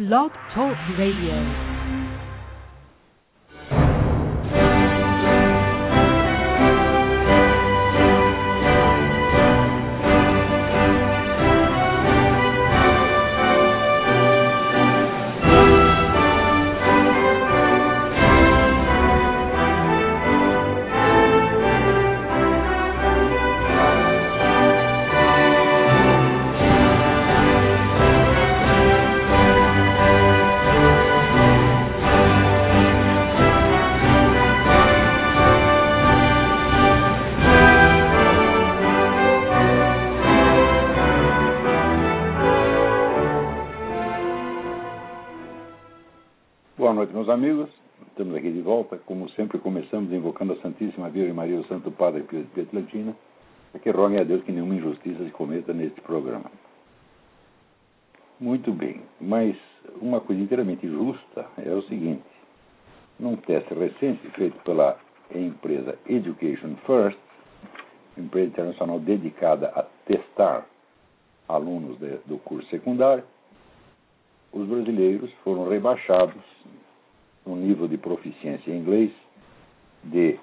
[0.00, 1.69] Blog Talk Radio.
[51.40, 53.16] Maria, o Santo Padre Pio de Pietrelcina,
[53.72, 56.50] para que roguem a Deus que nenhuma injustiça se cometa neste programa.
[58.38, 59.56] Muito bem, mas
[60.02, 62.22] uma coisa inteiramente justa é o seguinte:
[63.18, 64.98] num teste recente feito pela
[65.34, 67.18] empresa Education First,
[68.18, 70.66] empresa internacional dedicada a testar
[71.48, 73.24] alunos de, do curso secundário,
[74.52, 76.42] os brasileiros foram rebaixados
[77.46, 79.10] no nível de proficiência em inglês
[80.04, 80.38] de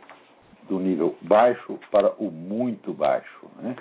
[0.68, 3.48] do nível baixo para o muito baixo.
[3.58, 3.76] Né?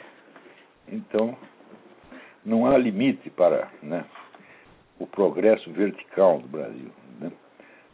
[0.89, 1.37] Então,
[2.45, 4.05] não há limite para né,
[4.99, 6.91] o progresso vertical do Brasil.
[7.21, 7.33] Né?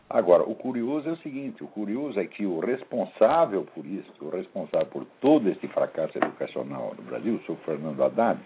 [0.09, 4.29] Agora, o curioso é o seguinte: o curioso é que o responsável por isso, o
[4.29, 8.39] responsável por todo esse fracasso educacional no Brasil, o senhor Fernando Haddad,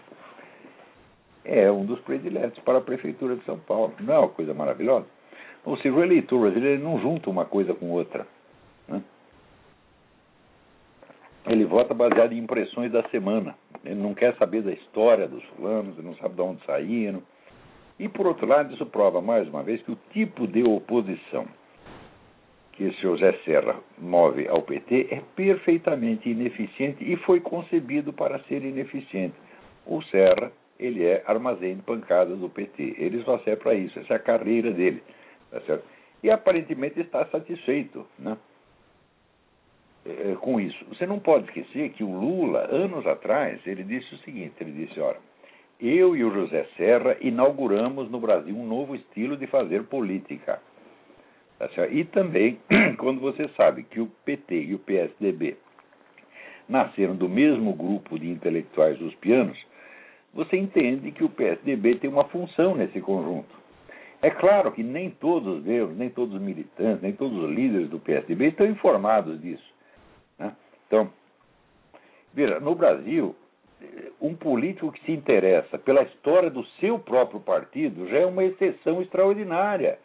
[1.43, 3.93] é um dos prediletos para a Prefeitura de São Paulo.
[3.99, 5.05] Não é uma coisa maravilhosa?
[5.65, 8.25] Ou seja, o eleitor brasileiro não junta uma coisa com outra.
[8.87, 9.03] Né?
[11.47, 13.55] Ele vota baseado em impressões da semana.
[13.85, 17.23] Ele não quer saber da história dos fulanos, ele não sabe de onde saíram.
[17.99, 21.47] E, por outro lado, isso prova mais uma vez que o tipo de oposição
[22.77, 28.37] que o senhor José Serra move ao PT é perfeitamente ineficiente e foi concebido para
[28.43, 29.33] ser ineficiente.
[29.83, 32.95] O Serra ele é armazém de pancadas do PT.
[32.99, 35.01] Ele só serve para isso, essa é a carreira dele.
[35.49, 35.83] Tá certo?
[36.21, 38.37] E aparentemente está satisfeito né?
[40.07, 40.85] É, com isso.
[40.85, 44.99] Você não pode esquecer que o Lula, anos atrás, ele disse o seguinte: ele disse,
[45.01, 45.17] olha,
[45.81, 50.61] eu e o José Serra inauguramos no Brasil um novo estilo de fazer política.
[51.59, 51.67] Tá?
[51.91, 52.57] E também,
[52.97, 55.57] quando você sabe que o PT e o PSDB
[56.69, 59.57] nasceram do mesmo grupo de intelectuais dos pianos,
[60.33, 63.57] você entende que o PSDB tem uma função nesse conjunto.
[64.21, 67.99] É claro que nem todos os nem todos os militantes, nem todos os líderes do
[67.99, 69.76] PSDB estão informados disso.
[70.87, 71.09] Então,
[72.33, 73.35] veja, no Brasil,
[74.19, 79.01] um político que se interessa pela história do seu próprio partido já é uma exceção
[79.01, 79.99] extraordinária.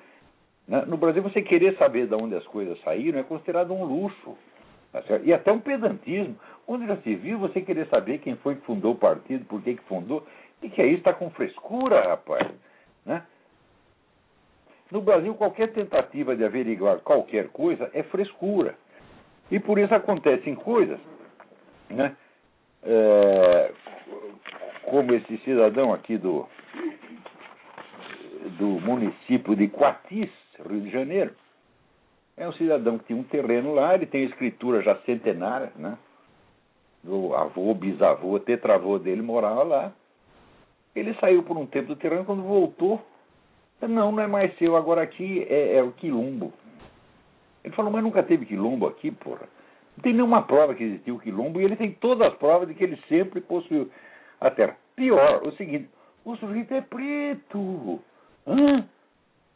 [0.87, 4.37] No Brasil, você querer saber de onde as coisas saíram é considerado um luxo.
[4.92, 6.37] Tá e até um pedantismo.
[6.66, 9.75] Onde já se viu você querer saber quem foi que fundou o partido, por que,
[9.75, 10.25] que fundou?
[10.62, 10.98] O que isso?
[10.98, 12.48] Está com frescura, rapaz.
[13.04, 13.22] Né?
[14.91, 18.76] No Brasil, qualquer tentativa de averiguar qualquer coisa é frescura.
[19.53, 20.99] E por isso acontecem coisas,
[21.91, 22.17] né?
[22.83, 23.73] É,
[24.85, 26.49] como esse cidadão aqui do,
[28.59, 30.31] do município de Quatis,
[30.67, 31.35] Rio de Janeiro.
[32.35, 35.99] É um cidadão que tinha um terreno lá, ele tem escritura já centenária, né?
[37.05, 39.93] O avô, bisavô, tetravô dele morava lá.
[40.97, 43.05] Ele saiu por um tempo do terreno, quando voltou,
[43.83, 46.55] não, não é mais seu, agora aqui é, é o quilombo.
[47.65, 49.49] Ele falou, mas nunca teve quilombo aqui, porra.
[49.97, 52.83] Não tem nenhuma prova que existiu quilombo e ele tem todas as provas de que
[52.83, 53.91] ele sempre possuiu
[54.41, 54.77] a terra.
[54.97, 55.89] Pior, o seguinte,
[56.25, 58.01] o sujeito é preto.
[58.47, 58.84] Hã?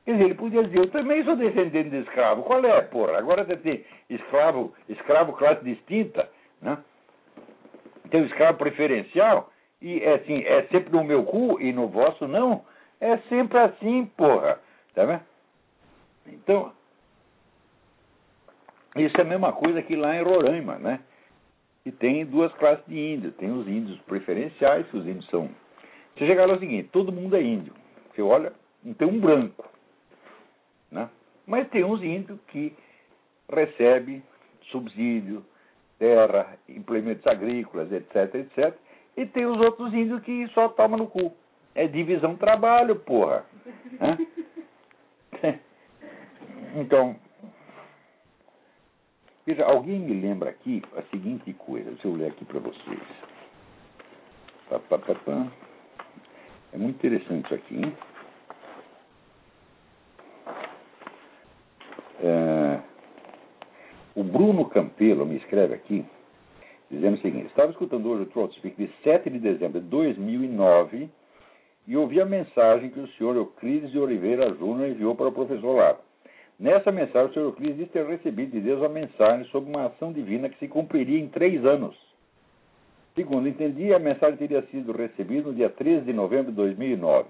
[0.05, 2.45] Quer dizer, ele podia dizer, eu também sou descendente de escravo.
[2.45, 3.19] Qual é, porra?
[3.19, 6.28] Agora você tem escravo, escravo classe distinta,
[6.62, 6.78] né?
[8.11, 9.50] Tem o escravo preferencial
[9.83, 12.65] e é assim, é sempre no meu cu e no vosso não.
[13.00, 14.61] É sempre assim, porra.
[14.95, 15.22] Tá vendo?
[16.28, 16.72] Então,
[18.97, 21.01] isso é a mesma coisa que lá em Roraima, né?
[21.84, 23.34] E tem duas classes de índios.
[23.37, 25.48] Tem os índios preferenciais, que os índios são.
[26.16, 27.72] Você chegar lá é o seguinte, todo mundo é índio.
[28.13, 28.53] Você olha,
[28.83, 29.69] não tem um branco.
[30.91, 31.09] Né?
[31.47, 32.75] Mas tem uns índios que
[33.53, 34.22] recebem
[34.71, 35.45] subsídio,
[35.99, 38.75] terra, implementos agrícolas, etc, etc.
[39.16, 41.33] E tem os outros índios que só tomam no cu.
[41.75, 43.45] É divisão trabalho, porra.
[46.75, 47.16] então,
[49.47, 53.01] Veja, alguém me lembra aqui a seguinte coisa, deixa eu ler aqui para vocês.
[54.69, 55.47] Pá, pá, pá, pá.
[56.72, 57.97] É muito interessante isso aqui, hein?
[62.21, 62.81] É...
[64.16, 66.04] o Bruno Campelo me escreve aqui,
[66.91, 71.09] dizendo o seguinte: Estava escutando hoje o Troll Speak de 7 de dezembro de 2009
[71.87, 75.77] e ouvi a mensagem que o senhor Euclides de Oliveira Júnior enviou para o professor
[75.77, 76.01] Lago.
[76.58, 80.12] Nessa mensagem, o senhor Euclides disse ter recebido de Deus uma mensagem sobre uma ação
[80.12, 81.94] divina que se cumpriria em três anos.
[83.14, 87.28] Segundo entendi, a mensagem teria sido recebida no dia 13 de novembro de 2009.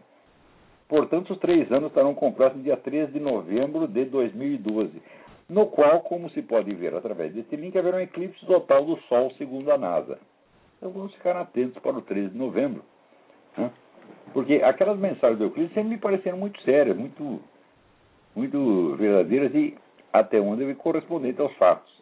[0.89, 5.03] Portanto, os três anos estarão completos no dia 13 de novembro de 2012,
[5.49, 9.31] no qual, como se pode ver através deste link, haverá um eclipse total do Sol,
[9.33, 10.19] segundo a NASA.
[10.77, 12.83] Então vamos ficar atentos para o 13 de novembro.
[13.57, 13.71] Né?
[14.33, 17.41] Porque aquelas mensagens do Euclides sempre me pareceram muito sérias, muito,
[18.37, 19.77] muito verdadeiras e
[20.13, 21.93] até onde correspondentes aos fatos.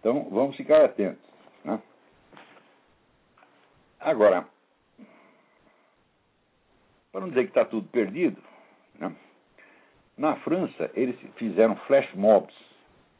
[0.00, 1.22] Então vamos ficar atentos.
[1.62, 1.78] Né?
[4.00, 4.46] Agora,
[7.12, 8.42] para não dizer que está tudo perdido,
[8.98, 9.14] né?
[10.16, 12.54] na França eles fizeram flash mobs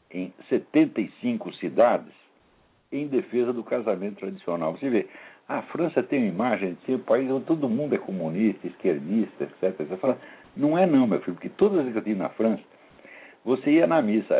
[0.09, 2.13] em 75 cidades
[2.91, 4.73] em defesa do casamento tradicional.
[4.73, 5.07] Você vê,
[5.47, 9.43] a França tem uma imagem de ser um país onde todo mundo é comunista, esquerdista,
[9.43, 9.77] etc.
[9.77, 10.19] Você fala,
[10.55, 12.63] não é não, meu filho, porque todas as vezes que eu estive na França,
[13.43, 14.35] você ia na missa,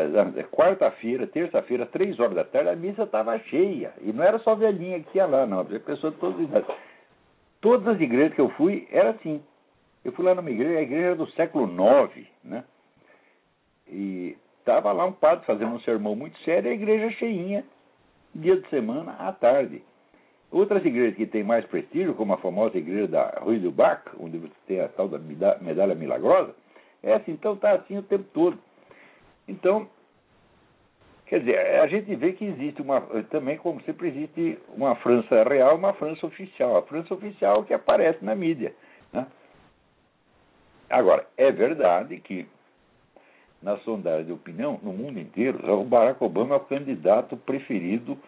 [0.52, 3.92] quarta-feira, terça-feira, três horas da tarde, a missa estava cheia.
[4.00, 5.60] E não era só velhinha que ia lá, não.
[5.60, 6.76] Era pessoa de todas as idades.
[7.60, 9.42] Todas as igrejas que eu fui, era assim.
[10.04, 12.64] Eu fui lá numa igreja, a igreja era do século IX, né?
[13.88, 17.64] E estava lá um padre fazendo um sermão muito sério, a igreja cheinha,
[18.34, 19.82] dia de semana, à tarde.
[20.52, 24.36] Outras igrejas que têm mais prestígio, como a famosa igreja da Rue du Bac, onde
[24.36, 26.54] você tem a tal da medalha milagrosa,
[27.02, 28.58] é assim, então está assim o tempo todo.
[29.48, 29.88] Então,
[31.24, 33.00] quer dizer, a gente vê que existe uma,
[33.30, 36.76] também como sempre existe uma França real uma França oficial.
[36.76, 38.74] A França oficial que aparece na mídia.
[39.10, 39.26] Né?
[40.90, 42.46] Agora, é verdade que
[43.62, 48.18] na sondagem de opinião, no mundo inteiro, o Barack Obama é o candidato preferido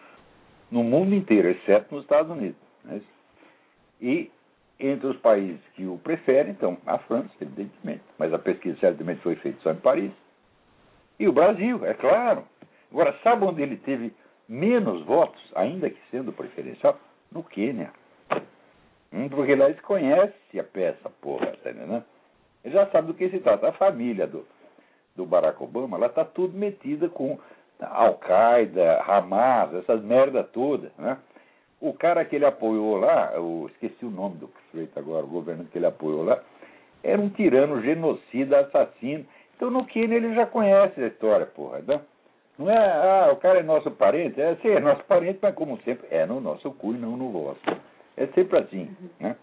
[0.71, 2.57] no mundo inteiro, exceto nos Estados Unidos.
[2.83, 3.01] Né?
[4.01, 4.31] E
[4.79, 9.35] entre os países que o preferem, então, a França, evidentemente, mas a pesquisa certamente foi
[9.37, 10.11] feita só em Paris,
[11.17, 12.43] e o Brasil, é claro.
[12.91, 14.13] Agora, sabe onde ele teve
[14.47, 16.99] menos votos, ainda que sendo preferencial?
[17.31, 17.91] No Quênia.
[19.11, 22.03] Hum, porque lá eles conhecem a peça, porra, tá entendendo?
[22.63, 23.69] Ele já sabe do que se trata.
[23.69, 24.45] A família do,
[25.15, 27.39] do Barack Obama, ela está tudo metida com
[27.79, 31.17] Al-Qaeda, Hamas, essas merda toda, né?
[31.79, 35.65] O cara que ele apoiou lá, eu esqueci o nome do sujeito agora, o governo
[35.65, 36.41] que ele apoiou lá,
[37.03, 39.25] era um tirano, genocida, assassino.
[39.55, 41.79] Então no Quênia ele já conhece a história, porra.
[41.79, 42.01] Né?
[42.57, 44.39] Não é, ah, o cara é nosso parente?
[44.39, 47.29] É, sim, é nosso parente, mas como sempre, é no nosso cu e não no
[47.29, 47.59] vosso.
[48.17, 49.35] É sempre assim, né?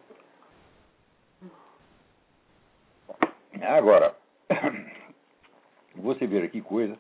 [3.61, 4.15] Agora,
[5.95, 6.99] você ver aqui coisa,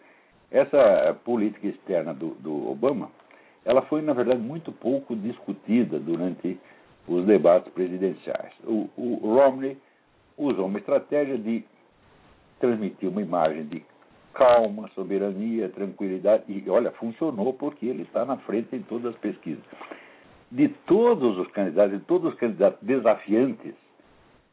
[0.53, 3.11] essa política externa do, do Obama,
[3.65, 6.59] ela foi, na verdade, muito pouco discutida durante
[7.09, 8.53] os debates presidenciais.
[8.65, 9.79] O, o Romney
[10.37, 11.65] usou uma estratégia de
[12.61, 13.83] transmitir uma imagem de
[14.35, 16.45] calma, soberania, tranquilidade.
[16.49, 19.65] E olha, funcionou porque ele está na frente em todas as pesquisas.
[20.51, 23.75] De todos os candidatos, de todos os candidatos desafiantes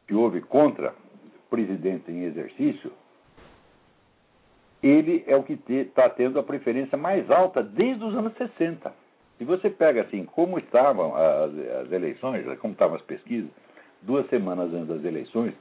[0.07, 0.93] que houve contra
[1.49, 2.91] presidente em exercício,
[4.81, 8.93] ele é o que está te, tendo a preferência mais alta desde os anos 60.
[9.37, 11.51] Se você pega assim, como estavam as,
[11.85, 13.49] as eleições, como estavam as pesquisas,
[14.01, 15.53] duas semanas antes das eleições,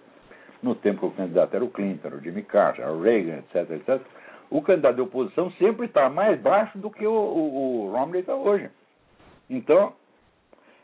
[0.62, 4.02] no tempo que o candidato era o Clinton, o Jimmy Carter, o Reagan, etc, etc,
[4.50, 8.34] o candidato de oposição sempre está mais baixo do que o, o, o Romney está
[8.34, 8.70] hoje.
[9.48, 9.92] Então,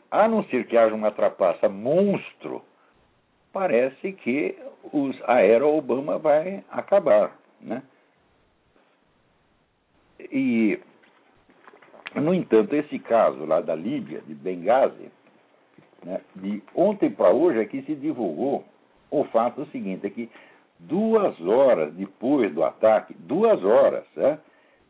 [0.09, 2.61] a não ser que haja uma trapaça monstro,
[3.51, 4.57] parece que
[4.93, 7.35] os, a era Obama vai acabar.
[7.59, 7.81] Né?
[10.37, 10.77] E,
[12.13, 15.09] no entanto, esse caso lá da Líbia, de Benghazi,
[16.03, 18.65] né, de ontem para hoje é que se divulgou
[19.09, 20.29] o fato seguinte, é que
[20.77, 24.37] duas horas depois do ataque, duas horas, né,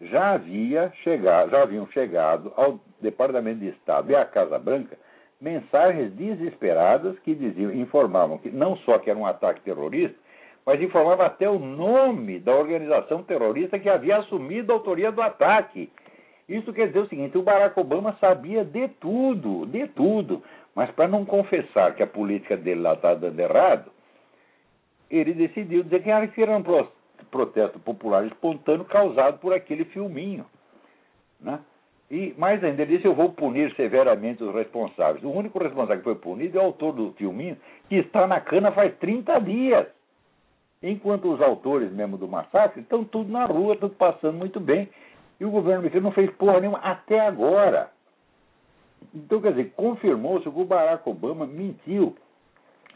[0.02, 4.98] já havia chegado, já haviam chegado ao Departamento de Estado e à Casa Branca
[5.40, 10.18] mensagens desesperadas que diziam, informavam que não só que era um ataque terrorista,
[10.66, 15.92] mas informavam até o nome da organização terrorista que havia assumido a autoria do ataque.
[16.50, 20.42] Isso quer dizer o seguinte: o Barack Obama sabia de tudo, de tudo,
[20.74, 23.92] mas para não confessar que a política dele lá está dando errado,
[25.10, 26.10] ele decidiu dizer que
[26.42, 26.64] era um
[27.30, 30.46] protesto popular espontâneo causado por aquele filminho.
[31.40, 31.60] Né?
[32.10, 35.24] E mais ainda, ele disse: Eu vou punir severamente os responsáveis.
[35.24, 37.58] O único responsável que foi punido é o autor do filminho,
[37.90, 39.88] que está na cana faz 30 dias.
[40.90, 44.90] Enquanto os autores mesmo do massacre estão tudo na rua, tudo passando muito bem,
[45.40, 47.90] e o governo americano não fez porra nenhuma até agora.
[49.14, 52.16] Então, quer dizer, confirmou-se que o Barack Obama mentiu.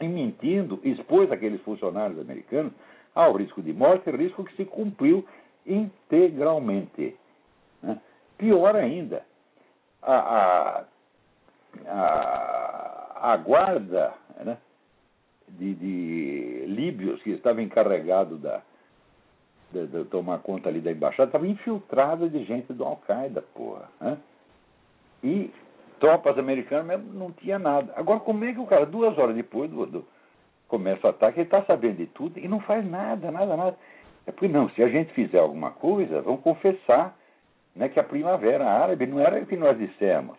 [0.00, 2.72] E mentindo, expôs aqueles funcionários americanos
[3.14, 5.26] ao risco de morte, risco que se cumpriu
[5.66, 7.16] integralmente.
[7.82, 8.00] Né?
[8.38, 9.22] Pior ainda,
[10.00, 10.84] a, a,
[11.86, 14.56] a, a guarda né,
[15.58, 18.62] de, de, líbios que estava encarregado da,
[19.72, 23.88] de, de, tomar conta ali da embaixada estava infiltrada de gente do Al-Qaeda, porra.
[24.00, 24.18] Né?
[25.22, 25.50] E
[25.98, 27.92] tropas americanas mesmo não tinha nada.
[27.96, 30.04] Agora, como é que o cara, duas horas depois do, do
[30.68, 33.76] começa o ataque, ele está sabendo de tudo e não faz nada, nada, nada.
[34.26, 37.16] É porque não, se a gente fizer alguma coisa, vamos confessar
[37.74, 40.36] né, que a primavera árabe não era o que nós dissemos.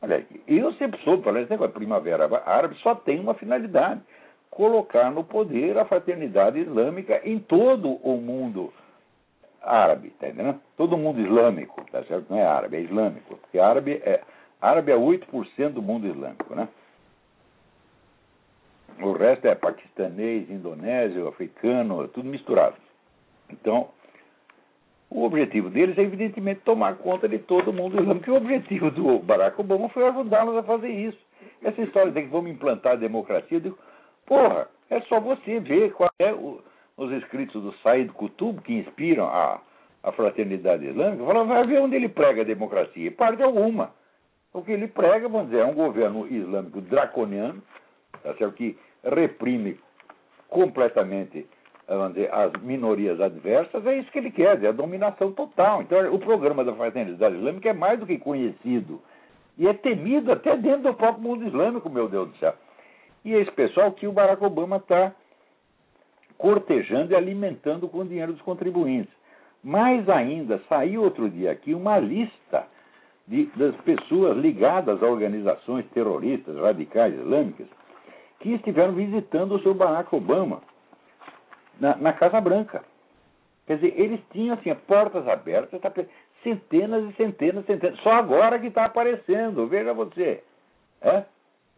[0.00, 4.00] Olha, eu sempre soube falar esse primavera árabe só tem uma finalidade,
[4.52, 8.70] colocar no poder a fraternidade islâmica em todo o mundo
[9.62, 10.60] árabe, tá entendendo?
[10.76, 12.26] Todo mundo islâmico, tá certo?
[12.28, 13.36] Não é árabe, é islâmico.
[13.38, 14.20] Porque árabe é,
[14.60, 16.68] árabe é 8% do mundo islâmico, né?
[19.00, 22.76] O resto é paquistanês, indonésio, africano, tudo misturado.
[23.48, 23.88] Então,
[25.08, 28.28] o objetivo deles é, evidentemente, tomar conta de todo mundo islâmico.
[28.28, 31.18] E o objetivo do Barack Obama foi ajudá-los a fazer isso.
[31.62, 33.78] Essa história de que vamos implantar a democracia, eu digo,
[34.32, 36.58] porra, é só você ver qual é o,
[36.96, 39.60] os escritos do Said Qutb que inspiram a,
[40.02, 41.22] a fraternidade islâmica.
[41.22, 43.12] Fala, vai ver onde ele prega a democracia.
[43.12, 43.90] Parte alguma.
[44.54, 47.62] O que ele prega, vamos dizer, é um governo islâmico draconiano,
[48.22, 48.54] tá certo?
[48.54, 49.78] que reprime
[50.48, 51.46] completamente
[51.86, 55.82] vamos dizer, as minorias adversas, é isso que ele quer, é a dominação total.
[55.82, 59.02] Então, o programa da fraternidade islâmica é mais do que conhecido.
[59.58, 62.54] E é temido até dentro do próprio mundo islâmico, meu Deus do céu.
[63.24, 65.12] E é esse pessoal que o Barack Obama está
[66.36, 69.12] cortejando e alimentando com o dinheiro dos contribuintes.
[69.62, 72.66] Mais ainda, saiu outro dia aqui uma lista
[73.28, 77.66] de, das pessoas ligadas a organizações terroristas radicais islâmicas
[78.40, 80.60] que estiveram visitando o seu Barack Obama
[81.78, 82.82] na, na Casa Branca.
[83.66, 85.92] Quer dizer, eles tinham assim, portas abertas, tá,
[86.42, 88.00] centenas e centenas centenas.
[88.00, 90.42] Só agora que está aparecendo, veja você.
[91.00, 91.24] É?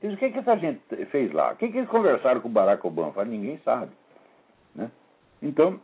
[0.05, 1.53] Diz, o que, que essa gente fez lá?
[1.53, 3.13] O que, que eles conversaram com o Barack Obama?
[3.13, 3.91] Fala, ninguém sabe.
[4.75, 4.91] Né?
[5.41, 5.81] Então,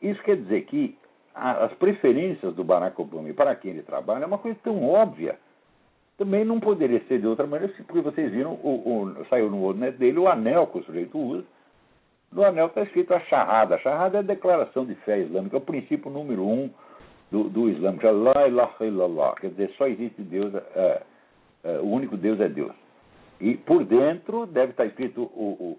[0.00, 0.96] isso quer dizer que
[1.34, 5.36] as preferências do Barack Obama e para quem ele trabalha é uma coisa tão óbvia.
[6.16, 9.98] Também não poderia ser de outra maneira, porque vocês viram, o, o, saiu no net
[9.98, 11.44] dele o anel que o sujeito usa,
[12.30, 13.74] no anel está escrito a charrada.
[13.74, 16.70] A charrada é a declaração de fé islâmica, é o princípio número um
[17.28, 21.02] do, do Islã, que é La quer dizer, só existe Deus, é, é,
[21.64, 22.72] o único Deus é Deus.
[23.40, 25.76] E por dentro deve estar escrito, o,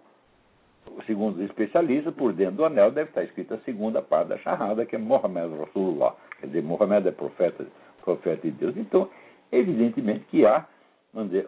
[0.88, 4.38] o, segundo os especialistas, por dentro do anel deve estar escrito a segunda parte da
[4.40, 7.66] charrada, que é Mohammed Rasulullah, quer dizer, Mohammed é profeta,
[8.04, 8.76] profeta de Deus.
[8.76, 9.10] Então,
[9.52, 10.66] evidentemente que há,
[11.14, 11.48] vamos dizer,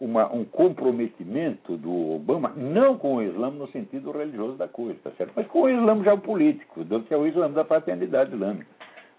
[0.00, 5.10] uma, um comprometimento do Obama, não com o Islã no sentido religioso da coisa, tá
[5.12, 5.32] certo?
[5.34, 8.70] mas com o Islã geopolítico, que é o Islã da fraternidade islâmica.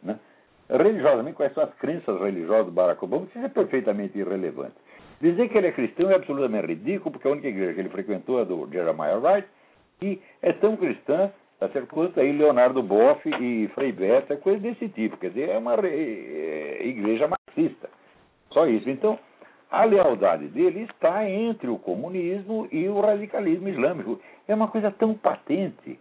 [0.01, 0.17] Né?
[0.69, 4.75] Religiosamente, quais são as crenças religiosas do Barack Obama, isso é perfeitamente irrelevante.
[5.19, 8.39] Dizer que ele é cristão é absolutamente ridículo, porque a única igreja que ele frequentou
[8.39, 9.47] é do Jeremiah Wright,
[10.01, 11.93] e é tão cristã tá certo?
[11.93, 15.17] quanto aí Leonardo Boff e Frei Beto, é coisa desse tipo.
[15.17, 17.89] Quer dizer, é uma é, igreja marxista.
[18.51, 18.89] Só isso.
[18.89, 19.19] Então,
[19.69, 24.19] a lealdade dele está entre o comunismo e o radicalismo islâmico.
[24.47, 25.99] É uma coisa tão patente.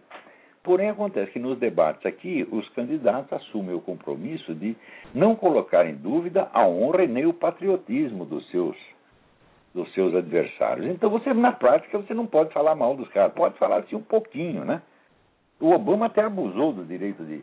[0.63, 4.75] Porém, acontece que nos debates aqui, os candidatos assumem o compromisso de
[5.13, 8.75] não colocar em dúvida a honra e nem o patriotismo dos seus,
[9.73, 10.87] dos seus adversários.
[10.87, 14.01] Então, você, na prática, você não pode falar mal dos caras, pode falar assim um
[14.01, 14.81] pouquinho, né?
[15.59, 17.41] O Obama até abusou do direito de,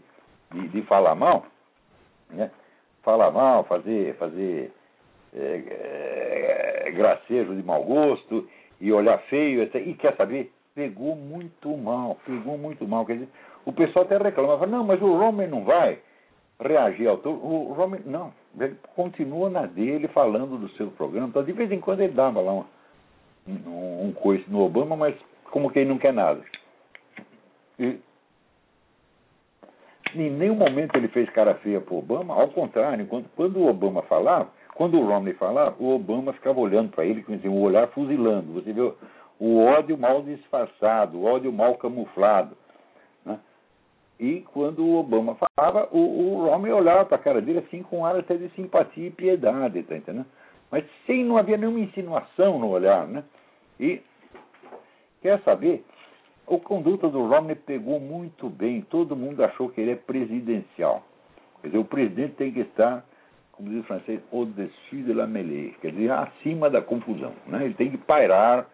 [0.52, 1.46] de, de falar mal,
[2.30, 2.50] né?
[3.02, 4.73] Falar mal, fazer, fazer
[5.35, 8.49] é, é, gracejo de mau gosto
[8.80, 10.52] e olhar feio, e quer saber?
[10.76, 13.06] Pegou muito mal, pegou muito mal.
[13.06, 13.28] Quer dizer,
[13.64, 15.99] o pessoal até reclama, fala, não, mas o Romer não vai
[16.61, 17.42] reagir ao todo.
[17.42, 18.30] O Romer, não,
[18.61, 21.28] ele continua na dele, falando do seu programa.
[21.28, 22.64] Então, de vez em quando ele dava lá um,
[24.06, 25.16] um, coice no Obama, mas
[25.50, 26.42] como quem não quer nada.
[27.78, 27.99] E
[30.14, 33.66] em nenhum momento ele fez cara feia para o Obama, ao contrário, quando, quando o
[33.66, 37.88] Obama falava, quando o Romney falava, o Obama ficava olhando para ele com um olhar
[37.88, 38.52] fuzilando.
[38.52, 38.92] Você vê
[39.38, 42.56] o ódio mal disfarçado, o ódio mal camuflado.
[43.24, 43.38] Né?
[44.18, 48.00] E quando o Obama falava, o, o Romney olhava para a cara dele assim com
[48.00, 50.26] um ar até de simpatia e piedade, tá entendendo?
[50.70, 53.22] Mas sem não havia nenhuma insinuação no olhar, né?
[53.78, 54.00] E
[55.22, 55.84] quer saber?
[56.48, 58.80] a conduta do Romney pegou muito bem.
[58.82, 61.02] Todo mundo achou que ele é presidencial.
[61.60, 63.04] Quer dizer, o presidente tem que estar,
[63.52, 67.32] como diz o francês, au-dessus de la mêlée, quer dizer, acima da confusão.
[67.46, 67.64] Né?
[67.64, 68.68] Ele tem que pairar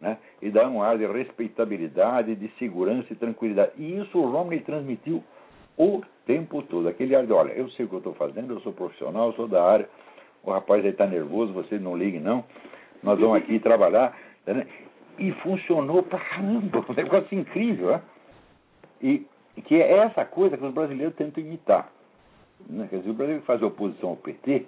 [0.00, 0.18] né?
[0.42, 3.72] e dar um ar de respeitabilidade, de segurança e tranquilidade.
[3.76, 5.22] E isso o Romney transmitiu
[5.76, 6.88] o tempo todo.
[6.88, 9.34] Aquele ar de, olha, eu sei o que eu estou fazendo, eu sou profissional, eu
[9.34, 9.88] sou da área,
[10.42, 12.44] o rapaz aí está nervoso, vocês não liguem não,
[13.02, 14.16] nós vamos aqui trabalhar.
[14.46, 14.66] Né?
[15.18, 17.92] E funcionou pra caramba, um negócio incrível.
[17.92, 18.02] Né?
[19.02, 19.26] E
[19.62, 21.90] que é essa coisa que os brasileiros tentam imitar.
[22.68, 22.86] Né?
[22.88, 24.66] Quer dizer, o brasileiro faz oposição ao PT,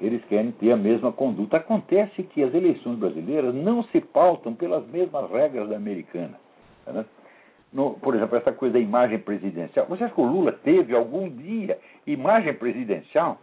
[0.00, 1.56] eles querem ter a mesma conduta.
[1.56, 6.38] Acontece que as eleições brasileiras não se pautam pelas mesmas regras da americana.
[6.86, 7.04] Né?
[7.72, 9.86] No, por exemplo, essa coisa da imagem presidencial.
[9.86, 13.40] Você acha que o Lula teve algum dia imagem presidencial?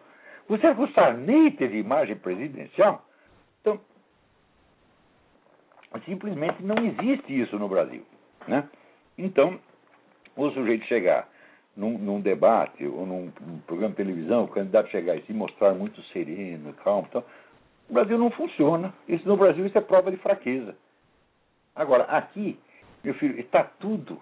[0.48, 3.06] Você acha que o Sarney teve imagem presidencial?
[3.62, 3.80] Então,
[6.06, 8.04] simplesmente não existe isso no Brasil.
[8.48, 8.68] Né?
[9.18, 9.60] Então,
[10.36, 11.28] o sujeito chegar
[11.76, 15.74] num, num, debate ou num, num, programa de televisão, o candidato chegar e se mostrar
[15.74, 17.24] muito sereno, calmo, então,
[17.90, 18.94] o Brasil não funciona.
[19.08, 20.76] Isso no Brasil isso é prova de fraqueza.
[21.76, 22.58] Agora, aqui,
[23.04, 24.22] meu filho, está tudo,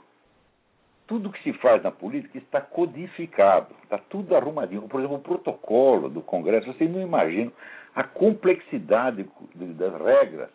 [1.08, 4.82] tudo que se faz na política está codificado, está tudo arrumadinho.
[4.84, 7.54] Por exemplo, o protocolo do Congresso, vocês não imaginam
[7.96, 10.50] a complexidade das regras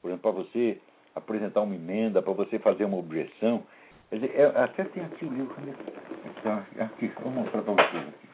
[0.00, 0.80] por exemplo, para você
[1.14, 3.62] apresentar uma emenda, para você fazer uma objeção.
[4.12, 5.54] Dizer, é, até tem aqui o livro.
[6.44, 8.28] Aqui, aqui, vou mostrar para vocês aqui.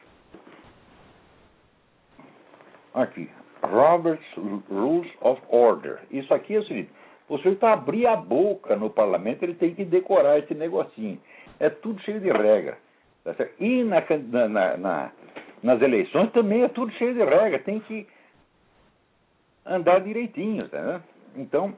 [2.93, 3.29] Aqui.
[3.61, 4.25] Robert's
[4.69, 5.99] Rules of Order.
[6.09, 6.89] Isso aqui é o seguinte:
[7.29, 11.19] você está abrir a boca no parlamento, ele tem que decorar esse negocinho.
[11.59, 12.77] É tudo cheio de regra.
[13.23, 14.01] Tá e na,
[14.47, 15.11] na, na,
[15.61, 17.59] nas eleições também é tudo cheio de regra.
[17.59, 18.07] Tem que
[19.65, 21.01] andar direitinho, tá?
[21.35, 21.73] Então,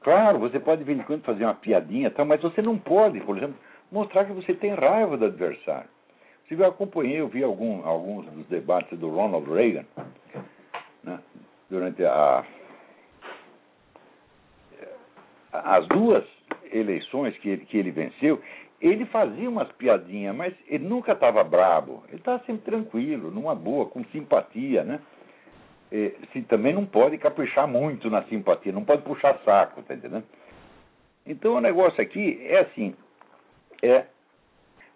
[0.00, 3.56] claro, você pode de quando fazer uma piadinha, tal, mas você não pode, por exemplo,
[3.90, 5.88] mostrar que você tem raiva do adversário.
[6.48, 9.84] Se eu acompanhei, eu vi algum, alguns dos debates do Ronald Reagan
[11.04, 11.20] né,
[11.68, 12.44] durante a,
[15.52, 16.24] as duas
[16.72, 18.40] eleições que ele, que ele venceu,
[18.80, 22.02] ele fazia umas piadinhas, mas ele nunca estava brabo.
[22.08, 25.00] Ele estava sempre tranquilo, numa boa, com simpatia, né?
[25.92, 30.24] Eh, se também não pode caprichar muito na simpatia, não pode puxar saco, tá entendendo?
[31.26, 32.94] Então o negócio aqui é assim,
[33.82, 34.04] é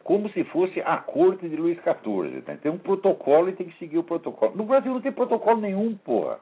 [0.04, 2.42] como se fosse a corte de Luís XIV.
[2.42, 2.56] Tá?
[2.56, 4.54] Tem um protocolo e tem que seguir o protocolo.
[4.54, 6.38] No Brasil não tem protocolo nenhum, porra.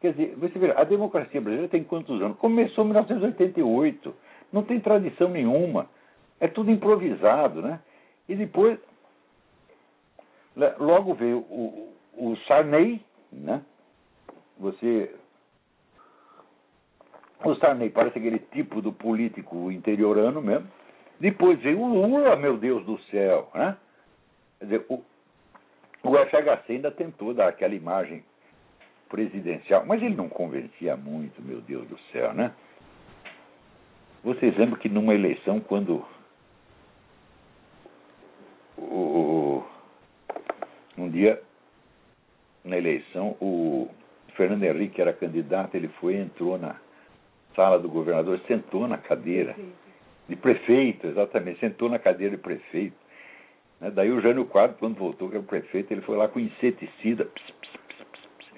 [0.00, 2.38] Quer dizer, você vê, a democracia brasileira tem quantos anos?
[2.38, 4.14] Começou em 1988.
[4.52, 5.88] Não tem tradição nenhuma.
[6.38, 7.80] É tudo improvisado, né?
[8.28, 8.78] E depois,
[10.78, 13.62] logo veio o, o Sarney, né?
[14.58, 15.14] Você.
[17.44, 20.68] O Sarney parece aquele tipo do político interiorano mesmo.
[21.18, 23.76] Depois veio o Lula, meu Deus do céu, né?
[24.58, 25.02] Quer dizer, o,
[26.02, 28.24] o FHC ainda tentou dar aquela imagem
[29.08, 32.52] presidencial, mas ele não convencia muito, meu Deus do céu, né?
[34.22, 36.04] Vocês lembram que numa eleição, quando
[38.76, 39.64] o,
[40.96, 41.42] um dia
[42.64, 43.88] na eleição, o
[44.36, 46.76] Fernando Henrique era candidato, ele foi, entrou na
[47.54, 49.56] sala do governador, sentou na cadeira
[50.28, 52.96] de prefeito, exatamente, sentou na cadeira de prefeito.
[53.80, 53.90] Né?
[53.90, 57.24] Daí o Jânio Quadro, quando voltou, que era o prefeito, ele foi lá com inseticida.
[57.24, 57.78] Pss, pss,
[58.38, 58.52] pss,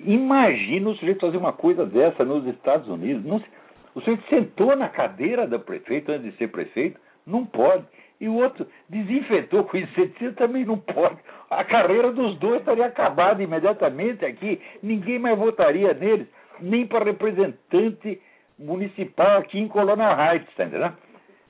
[0.00, 3.24] Imagina o sujeito fazer uma coisa dessa nos Estados Unidos.
[3.24, 3.42] Não,
[3.94, 7.00] o sujeito sentou na cadeira do prefeito antes de ser prefeito?
[7.26, 7.86] Não pode
[8.20, 11.18] e o outro desinfetou com inseticida, também não pode.
[11.50, 16.26] A carreira dos dois estaria acabada imediatamente aqui, ninguém mais votaria neles,
[16.60, 18.20] nem para representante
[18.58, 20.96] municipal aqui em Colônia Heights, está entendendo?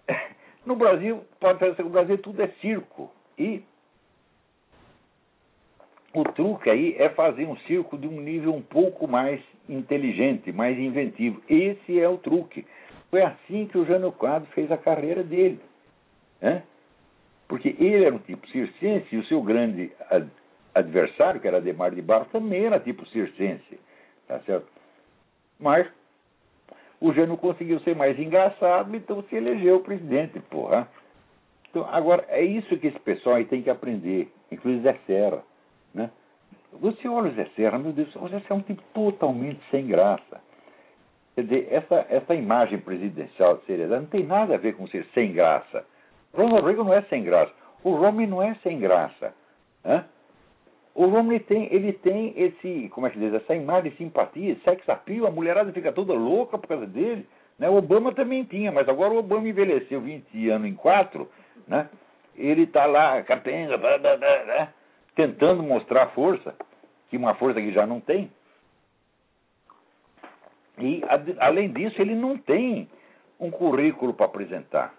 [0.65, 3.13] No Brasil, pode parecer que no Brasil tudo é circo.
[3.39, 3.63] E
[6.15, 10.79] o truque aí é fazer um circo de um nível um pouco mais inteligente, mais
[10.79, 11.43] inventivo.
[11.51, 12.65] Esse é o truque.
[13.11, 15.61] Foi assim que o Jânio Quadro fez a carreira dele.
[16.45, 16.63] Né?
[17.49, 20.29] Porque ele era um tipo circense e o seu grande ad
[20.75, 23.79] adversário, que era Ademar de Barros, também era tipo circense.
[24.27, 24.67] Tá certo?
[25.59, 25.87] Mas
[27.01, 30.87] o Jânio conseguiu ser mais engraçado, então se elegeu presidente, porra.
[31.71, 35.43] Então, agora, é isso que esse pessoal aí tem que aprender, inclusive Zé Serra.
[35.95, 36.11] Né?
[36.73, 39.87] Você olha o Zé Serra, meu Deus, o Zé Serra é um tipo totalmente sem
[39.87, 40.43] graça.
[41.37, 45.07] Quer dizer, essa, essa imagem presidencial de seriedade não tem nada a ver com ser
[45.15, 45.87] sem graça.
[46.35, 47.53] Ronald Reagan não é sem graça.
[47.83, 49.35] O Romney não é sem graça.
[49.85, 50.05] Né?
[50.95, 54.89] o Romney tem, ele tem esse, como é que diz, essa imagem de simpatia, sex
[54.89, 57.27] appeal, a mulherada fica toda louca por causa dele.
[57.59, 57.69] Né?
[57.69, 61.29] O Obama também tinha, mas agora o Obama envelheceu 20 anos em quatro,
[61.67, 61.89] né?
[62.37, 64.69] ele está lá, capenga, blá, blá, blá, blá,
[65.17, 66.55] tentando mostrar força,
[67.11, 68.31] que uma força que já não tem.
[70.79, 71.03] E,
[71.39, 72.89] além disso, ele não tem
[73.39, 74.95] um currículo para apresentar.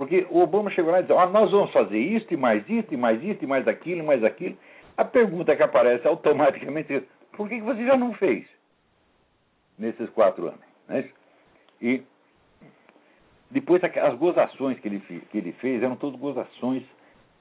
[0.00, 2.88] Porque o Obama chegou lá e disse: ah, nós vamos fazer isso, e mais isso,
[2.90, 4.56] e mais isso, e mais aquilo, e mais aquilo.
[4.96, 7.02] A pergunta que aparece automaticamente é:
[7.36, 8.46] por que você já não fez
[9.78, 10.62] nesses quatro anos?
[10.88, 11.10] Né?
[11.82, 12.02] E
[13.50, 16.82] depois as gozações que ele, que ele fez eram todas gozações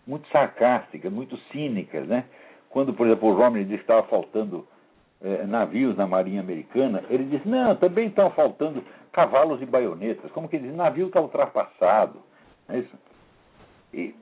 [0.05, 2.05] muito sarcásticas, muito cínicas.
[2.09, 2.25] Né?
[2.69, 4.67] Quando, por exemplo, o Romney disse que estava faltando
[5.21, 10.29] eh, navios na Marinha Americana, ele disse: não, também estão faltando cavalos e baionetas.
[10.33, 10.75] Como que ele diz?
[10.75, 12.27] Navio está ultrapassado.
[12.69, 12.97] É isso?
[13.93, 14.15] E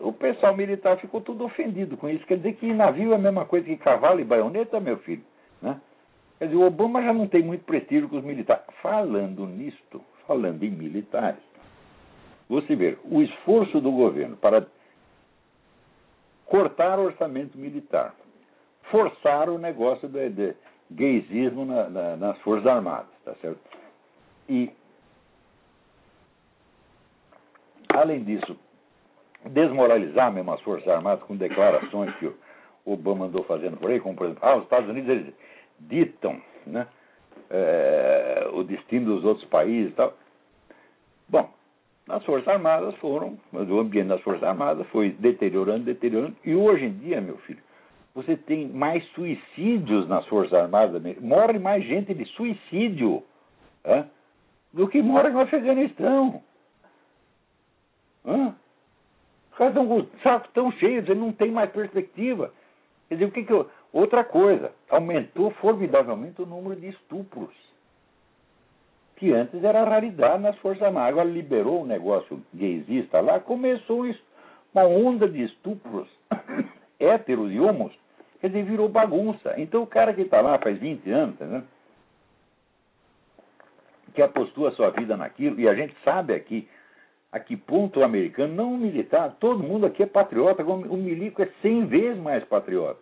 [0.00, 2.26] o pessoal militar ficou tudo ofendido com isso.
[2.26, 5.24] Quer dizer que navio é a mesma coisa que cavalo e baioneta, meu filho.
[5.60, 5.80] Né?
[6.38, 8.64] Quer dizer, o Obama já não tem muito prestígio com os militares.
[8.82, 11.40] Falando nisto, falando em militares,
[12.48, 14.66] você vê o esforço do governo para
[16.44, 18.14] cortar o orçamento militar,
[18.90, 20.54] forçar o negócio de, de
[20.90, 23.58] gaysismo na, na, nas Forças Armadas, tá certo?
[24.48, 24.70] E,
[27.96, 28.56] além disso,
[29.44, 32.34] desmoralizar mesmo as Forças Armadas com declarações que o
[32.84, 35.34] Obama andou fazendo por aí, como por exemplo, ah, os Estados Unidos eles
[35.80, 36.86] ditam né,
[37.50, 40.14] é, o destino dos outros países e tal.
[41.28, 41.50] Bom,
[42.08, 46.92] as Forças Armadas foram, o ambiente das Forças Armadas foi deteriorando, deteriorando, e hoje em
[46.92, 47.60] dia, meu filho,
[48.14, 53.22] você tem mais suicídios nas Forças Armadas, morre mais gente de suicídio
[54.72, 56.42] do que mora no Afeganistão.
[58.26, 58.54] Hã?
[59.52, 62.52] Os caras estão com o saco tão cheios, ele não tem mais perspectiva.
[63.08, 63.70] Quer dizer, o que que eu...
[63.92, 67.54] Outra coisa, aumentou formidavelmente o número de estupros.
[69.16, 71.08] Que antes era raridade nas Forças Armadas.
[71.08, 74.04] Agora liberou o negócio gaysista lá, começou
[74.74, 76.06] uma onda de estupros
[77.00, 77.98] héteros e homos.
[78.40, 79.54] Quer dizer, virou bagunça.
[79.56, 81.64] Então o cara que está lá faz 20 anos, né,
[84.14, 86.68] que apostou a sua vida naquilo, e a gente sabe aqui
[87.36, 91.42] a que ponto o americano, não o militar, todo mundo aqui é patriota, o milico
[91.42, 93.00] é 100 vezes mais patriota.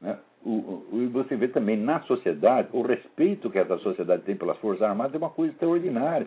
[0.00, 0.18] Né?
[0.42, 0.50] O,
[0.90, 5.14] o, você vê também na sociedade, o respeito que essa sociedade tem pelas Forças Armadas
[5.14, 6.26] é uma coisa extraordinária.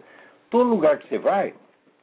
[0.52, 1.56] Todo lugar que você vai,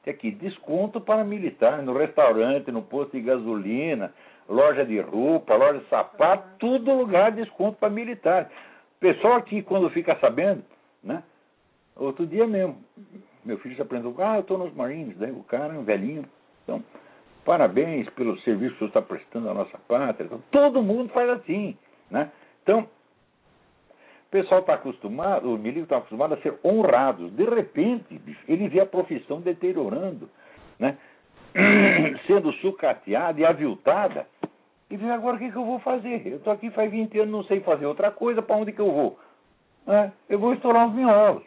[0.03, 4.13] tem aqui desconto para militar, no restaurante, no posto de gasolina,
[4.49, 8.51] loja de roupa, loja de sapato, tudo lugar desconto para militar.
[8.99, 10.65] Pessoal aqui, quando fica sabendo,
[11.03, 11.23] né?
[11.95, 12.77] Outro dia mesmo,
[13.45, 16.25] meu filho se apresentou, ah, eu estou nos Marines, daí o cara, um velhinho.
[16.63, 16.83] Então,
[17.45, 20.27] parabéns pelo serviço que você está prestando à nossa pátria.
[20.27, 21.77] Então, todo mundo faz assim,
[22.11, 22.31] né?
[22.63, 27.33] Então, o pessoal está acostumado, o milico está acostumado a ser honrados.
[27.33, 30.31] De repente, ele vê a profissão deteriorando,
[30.79, 30.97] né?
[32.27, 34.27] sendo sucateada e aviltada.
[34.91, 36.27] E vê agora o que, que eu vou fazer?
[36.27, 38.93] Eu estou aqui faz 20 anos, não sei fazer outra coisa, para onde que eu
[38.93, 39.19] vou?
[39.87, 41.43] É, eu vou estourar os miolos.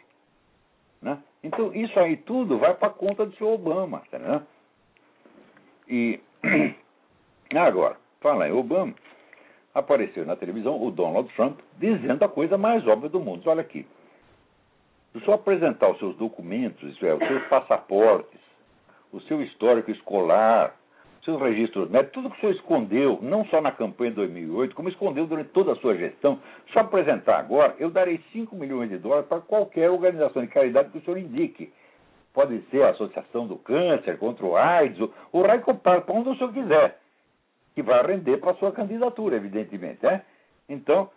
[1.00, 1.18] Né?
[1.42, 4.02] Então, isso aí tudo vai para conta do seu Obama.
[4.10, 4.42] Tá,
[5.88, 6.20] E
[7.54, 8.94] agora, fala em Obama,
[9.74, 13.48] apareceu na televisão o Donald Trump dizendo a coisa mais óbvia do mundo.
[13.48, 13.86] Olha aqui.
[15.12, 18.40] Se só apresentar os seus documentos, isso é, os seus passaportes,
[19.12, 20.74] o seu histórico escolar,
[21.26, 24.88] seus registros médicos, tudo que o senhor escondeu, não só na campanha de 2008, como
[24.88, 26.38] escondeu durante toda a sua gestão,
[26.72, 30.98] só apresentar agora, eu darei 5 milhões de dólares para qualquer organização de caridade que
[30.98, 31.70] o senhor indique.
[32.32, 36.52] Pode ser a Associação do Câncer, contra o AIDS, o Raicopar, para onde o senhor
[36.52, 36.98] quiser,
[37.74, 40.04] que vai render para a sua candidatura, evidentemente.
[40.04, 40.22] Né?
[40.68, 41.10] Então,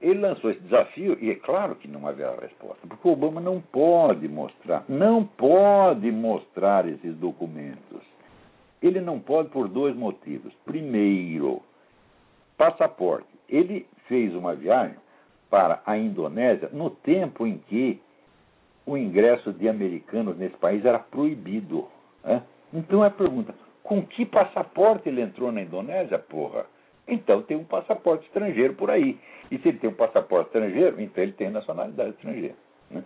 [0.00, 3.60] ele lançou esse desafio e é claro que não haverá resposta, porque o Obama não
[3.60, 8.02] pode mostrar, não pode mostrar esses documentos.
[8.82, 10.52] Ele não pode por dois motivos.
[10.64, 11.62] Primeiro,
[12.56, 13.28] passaporte.
[13.48, 14.96] Ele fez uma viagem
[15.50, 18.00] para a Indonésia no tempo em que
[18.86, 21.86] o ingresso de americanos nesse país era proibido.
[22.24, 22.42] Né?
[22.72, 26.64] Então a pergunta: com que passaporte ele entrou na Indonésia, porra?
[27.06, 29.18] Então tem um passaporte estrangeiro por aí.
[29.50, 32.54] E se ele tem um passaporte estrangeiro, então ele tem nacionalidade estrangeira.
[32.90, 33.02] Né?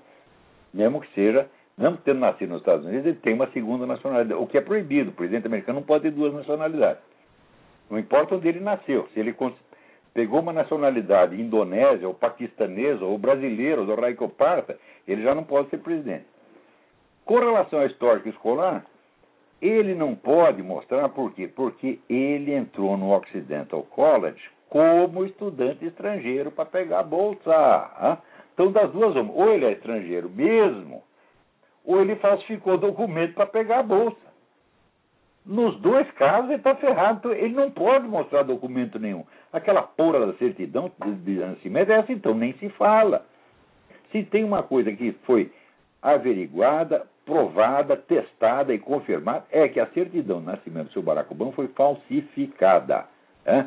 [0.73, 4.47] Mesmo que seja mesmo tendo nascido nos Estados Unidos, ele tem uma segunda nacionalidade, o
[4.47, 5.11] que é proibido.
[5.11, 7.03] O presidente americano não pode ter duas nacionalidades.
[7.91, 9.09] Não importa onde ele nasceu.
[9.13, 9.35] Se ele
[10.15, 15.45] pegou uma nacionalidade indonésia, ou paquistanesa, ou brasileira, ou do Raiko Parta, ele já não
[15.45, 16.27] pode ser presidente.
[17.25, 18.85] Com relação à história escolar,
[19.61, 21.49] ele não pode mostrar por quê?
[21.49, 28.21] Porque ele entrou no Occidental College como estudante estrangeiro para pegar a bolsa.
[28.53, 31.03] Então, das duas, ou ele é estrangeiro mesmo,
[31.85, 34.17] ou ele falsificou documento para pegar a bolsa.
[35.45, 37.19] Nos dois casos, ele está ferrado.
[37.19, 39.25] Então, ele não pode mostrar documento nenhum.
[39.53, 40.91] Aquela porra da certidão
[41.23, 43.27] de nascimento é essa, então nem se fala.
[44.11, 45.53] Se tem uma coisa que foi
[46.01, 51.53] averiguada, provada, testada e confirmada, é que a certidão de nascimento do seu Barack Obama
[51.53, 53.07] foi falsificada.
[53.45, 53.67] É?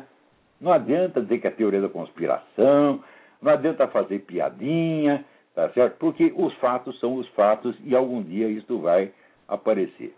[0.60, 3.02] Não adianta dizer que é teoria da conspiração,
[3.40, 5.24] não adianta fazer piadinha,
[5.58, 5.96] tá certo?
[5.98, 9.10] Porque os fatos são os fatos e algum dia isso vai
[9.48, 10.14] aparecer.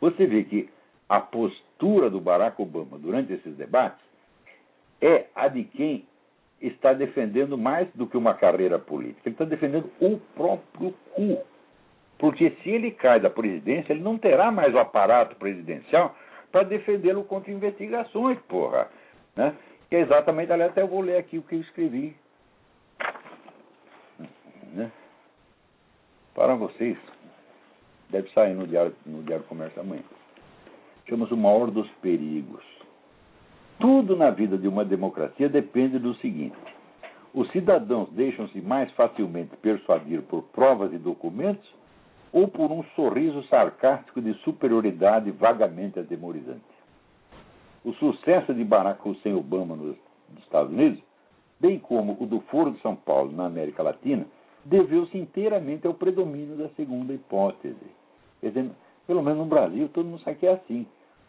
[0.00, 0.70] Você vê que
[1.06, 4.02] a postura do Barack Obama durante esses debates
[4.98, 6.06] é a de quem
[6.62, 9.20] está defendendo mais do que uma carreira política.
[9.26, 11.38] Ele está defendendo o próprio cu.
[12.16, 16.16] Porque se ele cai da presidência, ele não terá mais o aparato presidencial
[16.50, 18.88] para defendê-lo contra investigações, porra.
[19.36, 19.54] Né?
[19.90, 22.16] Que é exatamente, aliás, até eu vou ler aqui o que eu escrevi.
[26.40, 26.96] Para vocês.
[28.08, 30.02] Deve sair no Diário, no diário Comércio amanhã
[31.06, 32.64] chama-se o maior dos perigos.
[33.78, 36.56] Tudo na vida de uma democracia depende do seguinte:
[37.34, 41.68] os cidadãos deixam-se mais facilmente persuadir por provas e documentos
[42.32, 46.64] ou por um sorriso sarcástico de superioridade vagamente atemorizante.
[47.84, 49.94] O sucesso de Barack Hussein Obama nos
[50.38, 51.02] Estados Unidos,
[51.60, 54.24] bem como o do Foro de São Paulo na América Latina,
[54.64, 57.76] deveu-se inteiramente ao predomínio da segunda hipótese.
[58.40, 58.70] Quer dizer,
[59.06, 60.86] pelo menos no Brasil, todo mundo sabe que é assim.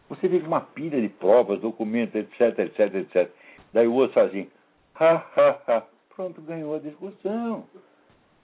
[0.08, 3.30] Você vê uma pilha de provas, documentos, etc, etc, etc.
[3.72, 4.48] Daí o outro faz assim,
[4.94, 5.82] ha, ha, ha.
[6.14, 7.64] Pronto, ganhou a discussão.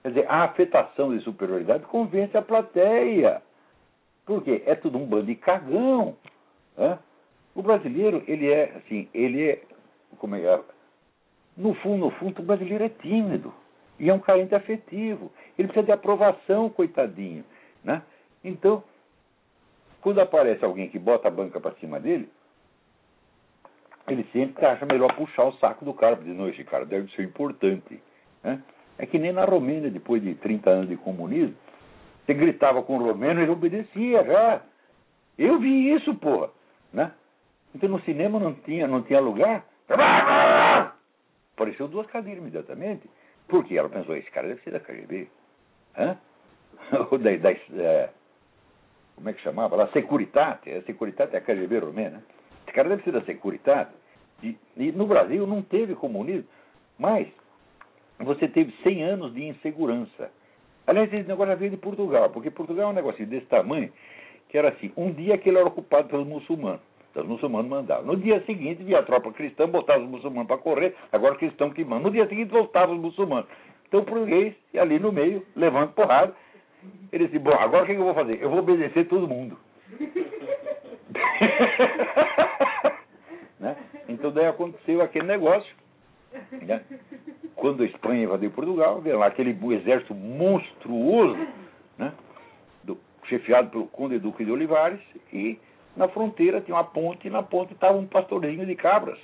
[0.02, 3.42] Quer dizer, a afetação de superioridade convence a plateia.
[4.24, 4.62] Por quê?
[4.66, 6.16] É tudo um bando de cagão.
[6.76, 6.98] Né?
[7.54, 9.62] O brasileiro, ele é assim, ele é.
[10.18, 10.60] Como é é?
[11.56, 13.52] No fundo, no fundo, o brasileiro é tímido.
[13.98, 15.32] E é um carente afetivo.
[15.58, 17.44] Ele precisa de aprovação, coitadinho.
[17.82, 18.02] Né?
[18.44, 18.82] Então,
[20.00, 22.28] quando aparece alguém que bota a banca para cima dele,
[24.06, 27.22] ele sempre acha melhor puxar o saco do cara, porque não, esse cara deve ser
[27.22, 28.00] importante.
[28.42, 28.62] Né?
[28.98, 31.56] É que nem na Romênia, depois de 30 anos de comunismo,
[32.24, 34.62] você gritava com o romeno, ele obedecia já.
[35.38, 36.50] Eu vi isso, porra.
[36.92, 37.12] Né?
[37.74, 39.64] Então no cinema não tinha, não tinha lugar.
[41.54, 43.08] Apareceu duas cadeiras imediatamente.
[43.48, 43.76] Por quê?
[43.76, 45.28] Ela pensou, esse cara deve ser da KGB.
[47.10, 48.10] Ou da, da, é,
[49.16, 49.88] como é que chamava lá?
[49.88, 50.70] Securitate.
[50.70, 52.22] A Securitate é a KGB romena.
[52.66, 53.90] Esse cara deve ser da Securitate.
[54.42, 56.48] E, e, no Brasil não teve comunismo,
[56.96, 57.26] mas
[58.20, 60.30] você teve 100 anos de insegurança.
[60.86, 63.92] Aliás, esse negócio já veio de Portugal, porque Portugal é um negócio desse tamanho,
[64.48, 66.80] que era assim, um dia que ele era ocupado pelos muçulmanos.
[67.10, 68.06] Então, os muçulmanos mandavam.
[68.06, 71.84] No dia seguinte, via a tropa cristã, botava os muçulmanos para correr, agora cristão que
[71.84, 72.04] manda.
[72.04, 73.48] No dia seguinte, voltavam os muçulmanos.
[73.86, 76.34] Então, o português, ali no meio, levando porrada,
[77.10, 78.42] ele disse, bom, agora o que eu vou fazer?
[78.42, 79.58] Eu vou obedecer todo mundo.
[83.58, 83.76] né?
[84.08, 85.74] Então daí aconteceu aquele negócio.
[86.52, 86.82] Né?
[87.56, 91.38] Quando a Espanha invadiu Portugal, veio lá aquele exército monstruoso,
[91.96, 92.12] né?
[92.84, 95.00] Do, chefiado pelo Conde Duque de Olivares,
[95.32, 95.58] e
[95.98, 99.18] na fronteira tinha uma ponte, e na ponte estava um pastorinho de cabras.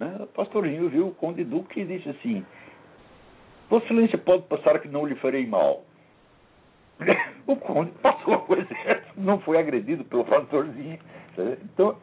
[0.00, 0.16] Né?
[0.20, 2.44] O pastorinho viu o Conde Duque e disse assim:
[3.68, 5.82] Vossa Excelência pode passar que não lhe farei mal.
[7.46, 10.98] o conde passou por exército, não foi agredido pelo pastorzinho.
[11.64, 11.96] Então,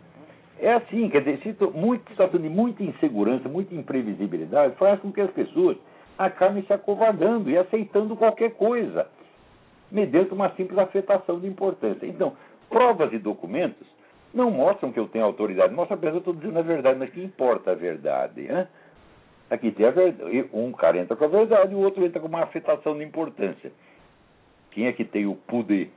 [0.59, 5.31] é assim, quer dizer, muito, situação de muita insegurança, muita imprevisibilidade, faz com que as
[5.31, 5.77] pessoas
[6.17, 9.07] acabem se acovardando e aceitando qualquer coisa,
[9.89, 12.05] mediante uma simples afetação de importância.
[12.05, 12.35] Então,
[12.69, 13.87] provas e documentos
[14.33, 17.23] não mostram que eu tenho autoridade, mostra apenas eu estou dizendo a verdade, mas que
[17.23, 18.41] importa a verdade.
[18.41, 18.67] Hein?
[19.49, 22.27] Aqui tem a verdade, um cara entra com a verdade e o outro entra com
[22.27, 23.71] uma afetação de importância.
[24.71, 25.91] Quem é que tem o poder?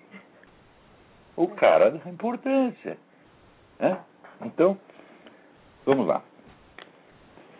[1.36, 2.96] O cara da importância.
[3.78, 3.98] Né?
[4.40, 4.78] Então,
[5.84, 6.22] vamos lá.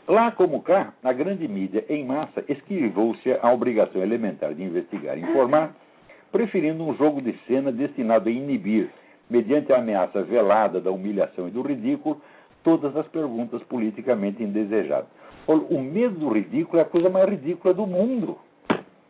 [0.09, 5.23] Lá como cá, a grande mídia em massa esquivou-se à obrigação elementar de investigar e
[5.23, 5.75] informar,
[6.33, 8.91] preferindo um jogo de cena destinado a inibir,
[9.33, 12.21] mediante a ameaça velada da humilhação e do ridículo,
[12.63, 15.09] todas as perguntas politicamente indesejadas.
[15.49, 18.39] O medo do ridículo é a coisa mais ridícula do mundo.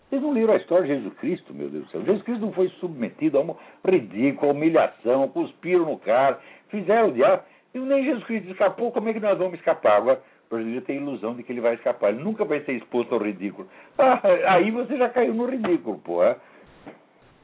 [0.09, 2.05] Vocês não leram a história de Jesus Cristo, meu Deus do céu.
[2.05, 7.43] Jesus Cristo não foi submetido a uma ridícula, humilhação, cuspiram no cara, fizeram o diabo.
[7.75, 9.97] E nem Jesus Cristo escapou, como é que nós vamos escapar?
[9.97, 12.11] Agora, o brasileiro tem a ilusão de que ele vai escapar.
[12.11, 13.67] Ele nunca vai ser exposto ao ridículo.
[13.99, 16.23] Ah, aí você já caiu no ridículo, pô.
[16.23, 16.37] É?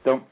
[0.01, 0.23] Então,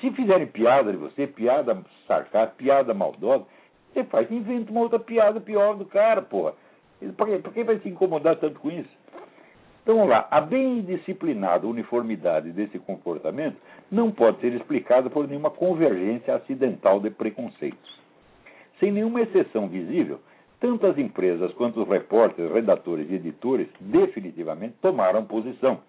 [0.00, 3.44] Se fizerem piada de você, piada sarcástica, piada maldosa,
[3.92, 6.54] você faz, inventa uma outra piada pior do cara, porra.
[7.16, 7.38] Por, quê?
[7.38, 8.90] por que vai se incomodar tanto com isso?
[9.82, 13.56] Então vamos lá, a bem disciplinada uniformidade desse comportamento
[13.90, 18.00] não pode ser explicada por nenhuma convergência acidental de preconceitos.
[18.78, 20.20] Sem nenhuma exceção visível,
[20.60, 25.80] tanto as empresas quanto os repórteres, redatores e editores definitivamente tomaram posição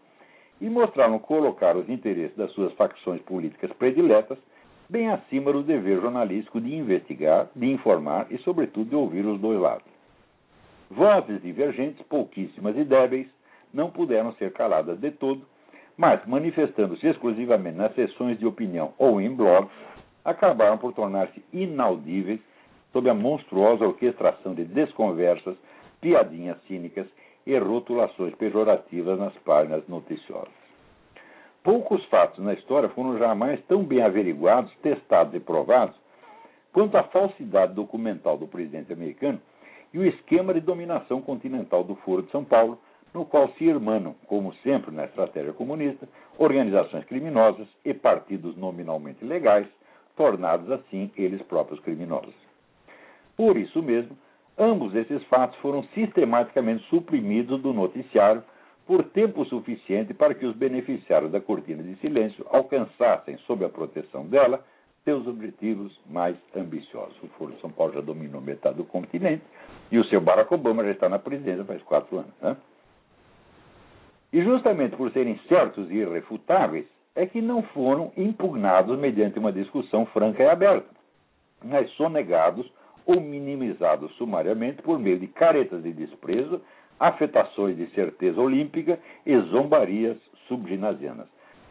[0.61, 4.37] e mostraram colocar os interesses das suas facções políticas prediletas
[4.87, 9.59] bem acima do dever jornalístico de investigar, de informar e, sobretudo, de ouvir os dois
[9.59, 9.87] lados.
[10.89, 13.27] Vozes divergentes, pouquíssimas e débeis,
[13.73, 15.41] não puderam ser caladas de todo,
[15.97, 19.71] mas, manifestando-se exclusivamente nas sessões de opinião ou em blogs,
[20.23, 22.39] acabaram por tornar-se inaudíveis
[22.91, 25.55] sob a monstruosa orquestração de desconversas,
[26.01, 27.07] piadinhas cínicas
[27.45, 30.61] e rotulações pejorativas nas páginas noticiosas.
[31.63, 35.95] Poucos fatos na história foram jamais tão bem averiguados, testados e provados
[36.73, 39.39] quanto a falsidade documental do presidente americano
[39.93, 42.79] e o esquema de dominação continental do Foro de São Paulo,
[43.13, 49.67] no qual se irmanam, como sempre na estratégia comunista, organizações criminosas e partidos nominalmente legais,
[50.15, 52.33] tornados assim eles próprios criminosos.
[53.35, 54.17] Por isso mesmo,
[54.57, 58.43] ambos esses fatos foram sistematicamente suprimidos do noticiário
[58.85, 64.25] por tempo suficiente para que os beneficiários da cortina de silêncio alcançassem, sob a proteção
[64.25, 64.63] dela,
[65.03, 67.15] seus objetivos mais ambiciosos.
[67.23, 69.43] O Foro de São Paulo já dominou metade do continente
[69.91, 72.33] e o seu Barack Obama já está na presidência faz quatro anos.
[72.41, 72.57] Né?
[74.33, 76.85] E justamente por serem certos e irrefutáveis,
[77.15, 80.87] é que não foram impugnados mediante uma discussão franca e aberta,
[81.63, 82.71] mas sonegados
[83.05, 86.61] ou minimizados sumariamente por meio de caretas de desprezo,
[86.99, 91.27] afetações de certeza olímpica e zombarias subginasianas.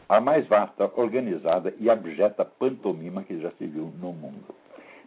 [0.09, 4.55] A mais vasta, organizada e abjeta pantomima que já se viu no mundo.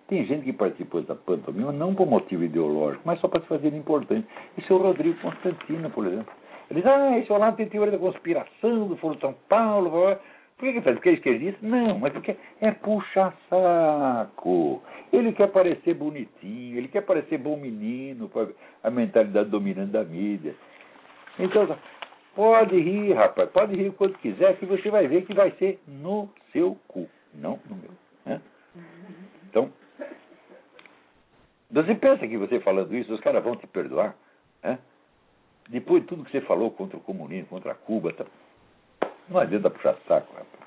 [0.08, 3.74] Tem gente que participou da pantomima não por motivo ideológico, mas só para se fazer
[3.74, 4.28] importante.
[4.58, 6.34] Esse é o Rodrigo Constantino, por exemplo.
[6.70, 10.18] Ele diz, ah, esse Olavo tem teoria da conspiração do Foro de São Paulo.
[10.58, 10.96] Por que, que faz?
[10.96, 11.60] Porque é esquerdista?
[11.62, 13.34] Não, mas porque é puxa-saco.
[15.12, 18.32] Ele quer parecer bonitinho, ele quer parecer bom menino,
[18.84, 20.56] a mentalidade dominante da mídia.
[21.40, 21.78] Então,
[22.36, 26.30] pode rir, rapaz, pode rir quanto quiser, que você vai ver que vai ser no
[26.52, 27.92] seu cu, não no meu.
[28.26, 28.42] Né?
[29.50, 29.72] Então,
[31.72, 34.16] você pensa que você falando isso, os caras vão te perdoar?
[34.64, 34.78] Né?
[35.70, 38.26] Depois de tudo que você falou contra o comunismo, contra Cuba, tá,
[39.30, 40.64] não adianta puxar saco, rapaz.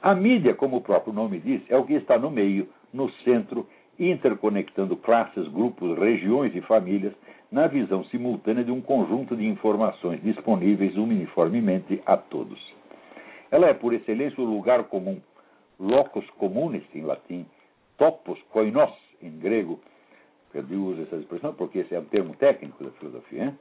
[0.00, 3.66] A mídia, como o próprio nome diz, é o que está no meio, no centro,
[3.98, 7.12] interconectando classes, grupos, regiões e famílias
[7.50, 12.60] na visão simultânea de um conjunto de informações disponíveis uniformemente a todos.
[13.50, 15.20] Ela é, por excelência, o lugar comum,
[15.80, 17.46] locus communis em latim,
[17.96, 18.92] topos koinos
[19.22, 19.80] em grego.
[20.54, 23.44] Eu uso essa expressão porque esse é um termo técnico da filosofia.
[23.44, 23.58] Hein?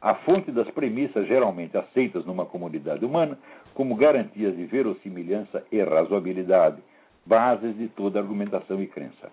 [0.00, 3.38] A fonte das premissas geralmente aceitas numa comunidade humana
[3.74, 6.82] como garantias de verossimilhança e razoabilidade,
[7.24, 9.30] bases de toda argumentação e crença.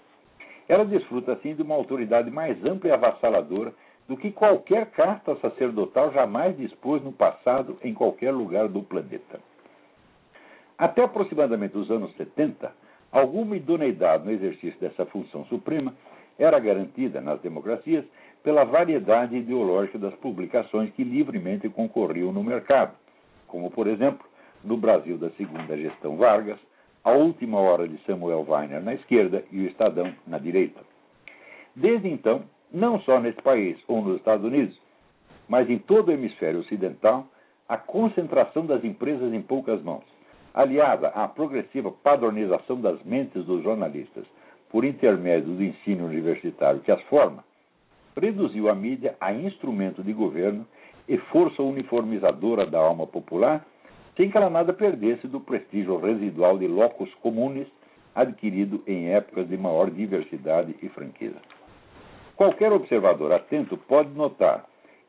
[0.67, 3.73] Ela desfruta, assim, de uma autoridade mais ampla e avassaladora
[4.07, 9.39] do que qualquer casta sacerdotal jamais dispôs no passado em qualquer lugar do planeta.
[10.77, 12.71] Até aproximadamente os anos 70,
[13.11, 15.93] alguma idoneidade no exercício dessa função suprema
[16.37, 18.03] era garantida nas democracias
[18.43, 22.93] pela variedade ideológica das publicações que livremente concorriam no mercado,
[23.47, 24.25] como, por exemplo,
[24.63, 26.59] no Brasil da segunda gestão Vargas,
[27.03, 30.81] A Última Hora de Samuel Weiner na esquerda e o Estadão na direita.
[31.75, 34.77] Desde então, não só nesse país ou nos Estados Unidos,
[35.47, 37.27] mas em todo o hemisfério ocidental,
[37.67, 40.03] a concentração das empresas em poucas mãos,
[40.53, 44.25] aliada à progressiva padronização das mentes dos jornalistas
[44.69, 47.43] por intermédio do ensino universitário que as forma,
[48.19, 50.65] reduziu a mídia a instrumento de governo
[51.07, 53.65] e força uniformizadora da alma popular,
[54.15, 57.67] sem que ela nada perdesse do prestígio residual de locus comunes
[58.15, 61.41] adquirido em épocas de maior diversidade e franqueza.
[62.35, 64.65] Qualquer observador atento pode notar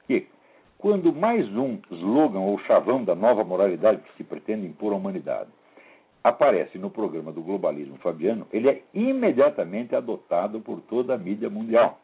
[0.07, 0.27] que,
[0.79, 5.51] quando mais um slogan ou chavão da nova moralidade que se pretende impor à humanidade
[6.23, 12.01] aparece no programa do globalismo fabiano, ele é imediatamente adotado por toda a mídia mundial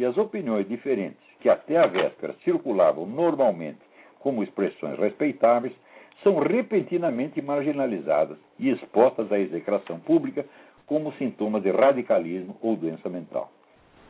[0.00, 3.80] e as opiniões diferentes, que até a véspera circulavam normalmente
[4.18, 5.74] como expressões respeitáveis,
[6.22, 10.46] são repentinamente marginalizadas e expostas à execração pública
[10.86, 13.52] como sintomas de radicalismo ou doença mental.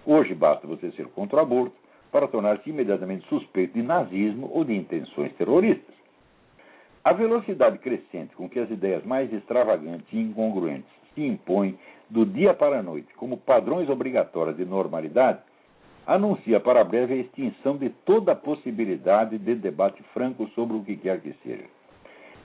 [0.07, 1.75] Hoje basta você ser contra o aborto
[2.13, 5.95] para tornar-se imediatamente suspeito de nazismo ou de intenções terroristas.
[7.03, 11.77] A velocidade crescente com que as ideias mais extravagantes e incongruentes se impõem
[12.09, 15.50] do dia para a noite como padrões obrigatórios de normalidade
[16.15, 21.21] anuncia para breve a extinção de toda possibilidade de debate franco sobre o que quer
[21.21, 21.67] que seja.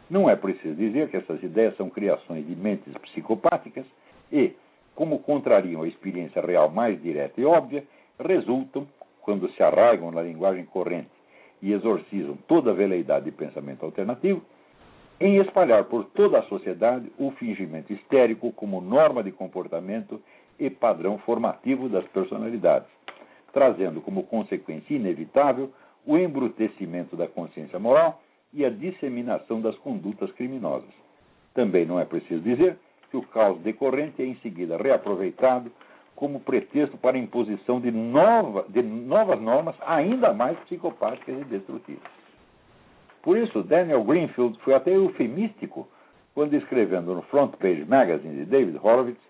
[0.08, 3.84] Não é preciso dizer que essas ideias são criações de mentes psicopáticas
[4.32, 4.54] e,
[4.94, 7.84] como contrariam a experiência real mais direta e óbvia,
[8.20, 8.88] resultam,
[9.24, 11.10] quando se arraigam na linguagem corrente
[11.60, 14.44] e exorcizam toda a veleidade de pensamento alternativo,
[15.20, 20.22] em espalhar por toda a sociedade o fingimento histérico como norma de comportamento
[20.60, 22.95] e padrão formativo das personalidades,
[23.56, 25.72] trazendo como consequência inevitável
[26.06, 28.22] o embrutecimento da consciência moral
[28.54, 30.94] e a disseminação das condutas criminosas.
[31.54, 32.78] Também não é preciso dizer
[33.10, 35.72] que o caos decorrente é em seguida reaproveitado
[36.18, 42.04] como pretexto para a imposição de, nova, de novas normas ainda mais psicopáticas e destrutivas.
[43.24, 45.88] Por isso, Daniel Greenfield foi até eufemístico
[46.34, 49.22] quando, escrevendo no Front Page Magazine de David Horowitz,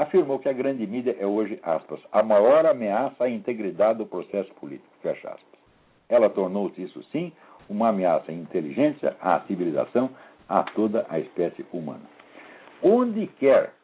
[0.00, 4.50] afirmou que a grande mídia é hoje, aspas, a maior ameaça à integridade do processo
[4.54, 5.60] político, fecha aspas.
[6.08, 7.30] Ela tornou-se, isso sim,
[7.68, 10.10] uma ameaça à inteligência, à civilização,
[10.48, 12.04] a toda a espécie humana.
[12.82, 13.74] Onde quer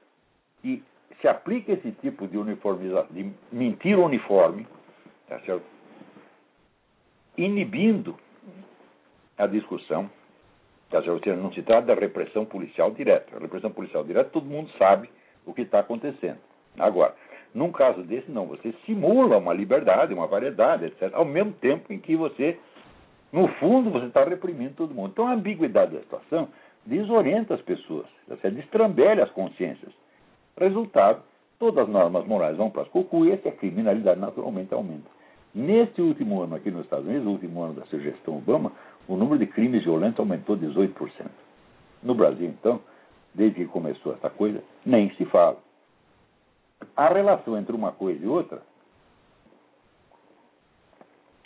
[0.63, 0.83] que
[1.21, 4.67] se aplique esse tipo de uniformização, de mentira uniforme,
[5.29, 5.65] tá certo?
[7.37, 8.17] inibindo
[9.37, 10.11] a discussão,
[10.89, 11.29] tá certo?
[11.37, 13.37] não se trata da repressão policial direta.
[13.37, 15.11] A repressão policial direta, todo mundo sabe
[15.47, 16.39] o que está acontecendo.
[16.79, 17.15] Agora,
[17.55, 21.99] num caso desse, não, você simula uma liberdade, uma variedade, etc., ao mesmo tempo em
[21.99, 22.59] que você,
[23.33, 25.11] no fundo, você está reprimindo todo mundo.
[25.13, 26.49] Então, a ambiguidade da situação
[26.85, 28.07] desorienta as pessoas,
[28.53, 29.93] destrambelha as consciências.
[30.59, 31.23] Resultado,
[31.59, 35.09] todas as normas morais vão para as cucuias e a criminalidade naturalmente aumenta.
[35.55, 38.73] Neste último ano aqui nos Estados Unidos, o último ano da sugestão Obama,
[39.09, 40.91] o número de crimes violentos aumentou 18%.
[42.03, 42.81] No Brasil, então,
[43.37, 45.59] desde que começou essa coisa, nem se fala.
[46.97, 48.63] A relação entre uma coisa e outra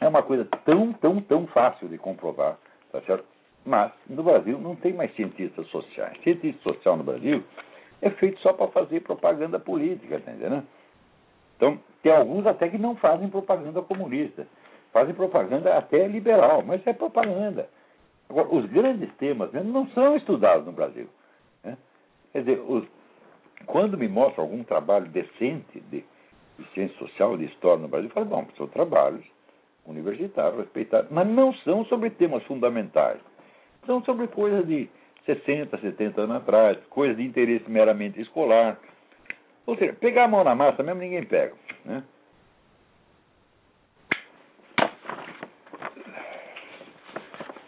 [0.01, 2.57] é uma coisa tão, tão, tão fácil de comprovar,
[2.93, 3.25] tá certo?
[3.67, 6.17] Mas no Brasil não tem mais cientistas sociais.
[6.23, 7.45] Cientista social no Brasil
[8.01, 10.67] é feito só para fazer propaganda política, tá entendendo?
[11.57, 14.47] Então, tem alguns até que não fazem propaganda comunista.
[14.93, 17.69] Fazem propaganda até liberal, mas é propaganda.
[18.29, 21.09] Agora, os grandes temas mesmo não são estudados no Brasil.
[22.33, 22.85] Quer dizer, os,
[23.67, 26.05] quando me mostra algum trabalho decente de,
[26.59, 29.25] de, ciência social, de história no Brasil, eu falo, bom, são trabalhos
[29.87, 33.21] universitários, respeitados, mas não são sobre temas fundamentais.
[33.87, 34.89] São sobre coisas de
[35.27, 38.79] 60, 70 anos atrás, coisas de interesse meramente escolar.
[39.67, 41.55] Ou seja, pegar a mão na massa mesmo ninguém pega.
[41.85, 42.03] Né?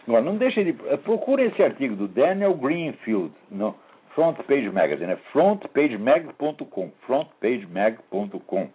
[0.07, 0.73] Agora, não deixe de.
[1.03, 3.33] Procure esse artigo do Daniel Greenfield.
[3.49, 3.73] Não,
[4.15, 8.69] Front Page Magazine, é frontpagemag.com, frontpagemag.com.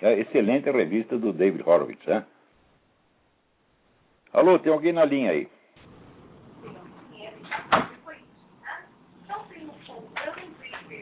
[0.00, 2.24] É a excelente revista do David Horowitz, né?
[4.32, 5.48] Alô, tem alguém na linha aí?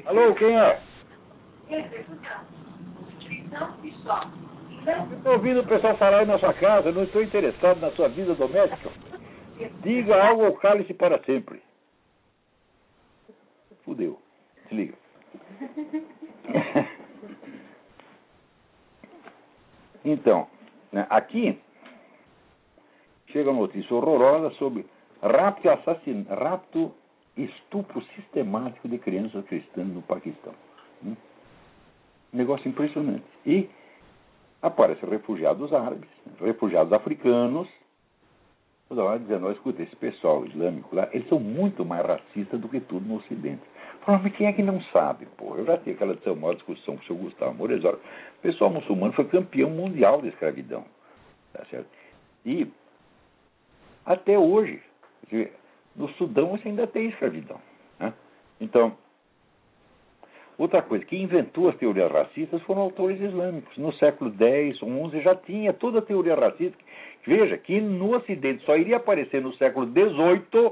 [0.06, 0.80] Alô, quem é?
[5.12, 8.32] Estou ouvindo o pessoal falar aí na sua casa, não estou interessado na sua vida
[8.34, 8.90] doméstica.
[9.82, 11.65] Diga algo ou cale-se para sempre
[14.66, 14.68] fudeu.
[14.68, 14.94] Se liga.
[20.04, 20.46] então,
[20.92, 21.58] né, aqui
[23.28, 24.86] chega uma notícia horrorosa sobre
[25.22, 26.94] rapto assassino, rapto
[27.36, 30.54] estupro sistemático de crianças cristãs no Paquistão.
[31.02, 31.16] Né?
[32.32, 33.24] Negócio impressionante.
[33.44, 33.68] E
[34.62, 36.08] aparecem refugiados árabes,
[36.40, 37.68] refugiados africanos,
[38.88, 42.80] toda hora dizendo, escuta, esse pessoal islâmico lá, eles são muito mais racistas do que
[42.80, 43.62] tudo no Ocidente.
[44.06, 45.56] Falei, mas quem é que não sabe, pô?
[45.56, 47.96] Eu já tive aquela maior discussão com o senhor Gustavo Moreira.
[47.96, 47.98] O
[48.40, 50.84] pessoal muçulmano foi campeão mundial da escravidão.
[51.52, 51.88] Tá certo?
[52.44, 52.70] E
[54.04, 54.80] até hoje,
[55.96, 57.60] no Sudão você ainda tem escravidão.
[57.98, 58.14] Né?
[58.60, 58.96] Então,
[60.56, 63.76] outra coisa, quem inventou as teorias racistas foram autores islâmicos.
[63.76, 66.78] No século X, XI já tinha toda a teoria racista.
[67.26, 70.70] Veja que no Ocidente só iria aparecer no século XVIII,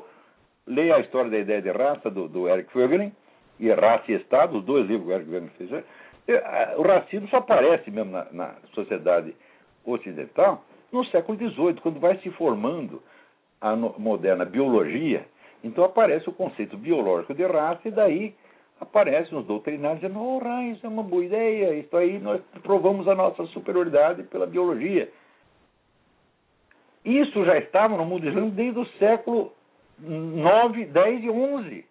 [0.69, 3.13] leia a história da ideia de raça do, do Eric Voegelin,
[3.59, 5.85] e Raça e Estado, os dois livros que o Wegener fez,
[6.77, 9.35] o racismo só aparece mesmo na, na sociedade
[9.85, 13.03] ocidental no século XVIII, quando vai se formando
[13.61, 15.27] a no, moderna biologia,
[15.63, 18.35] então aparece o conceito biológico de raça e daí
[18.81, 20.41] aparecem os doutrinários dizendo, oh,
[20.73, 25.11] isso é uma boa ideia, isso aí nós provamos a nossa superioridade pela biologia.
[27.05, 29.53] Isso já estava no mundo islâmico desde o século
[29.99, 31.87] 9, 10 e 11.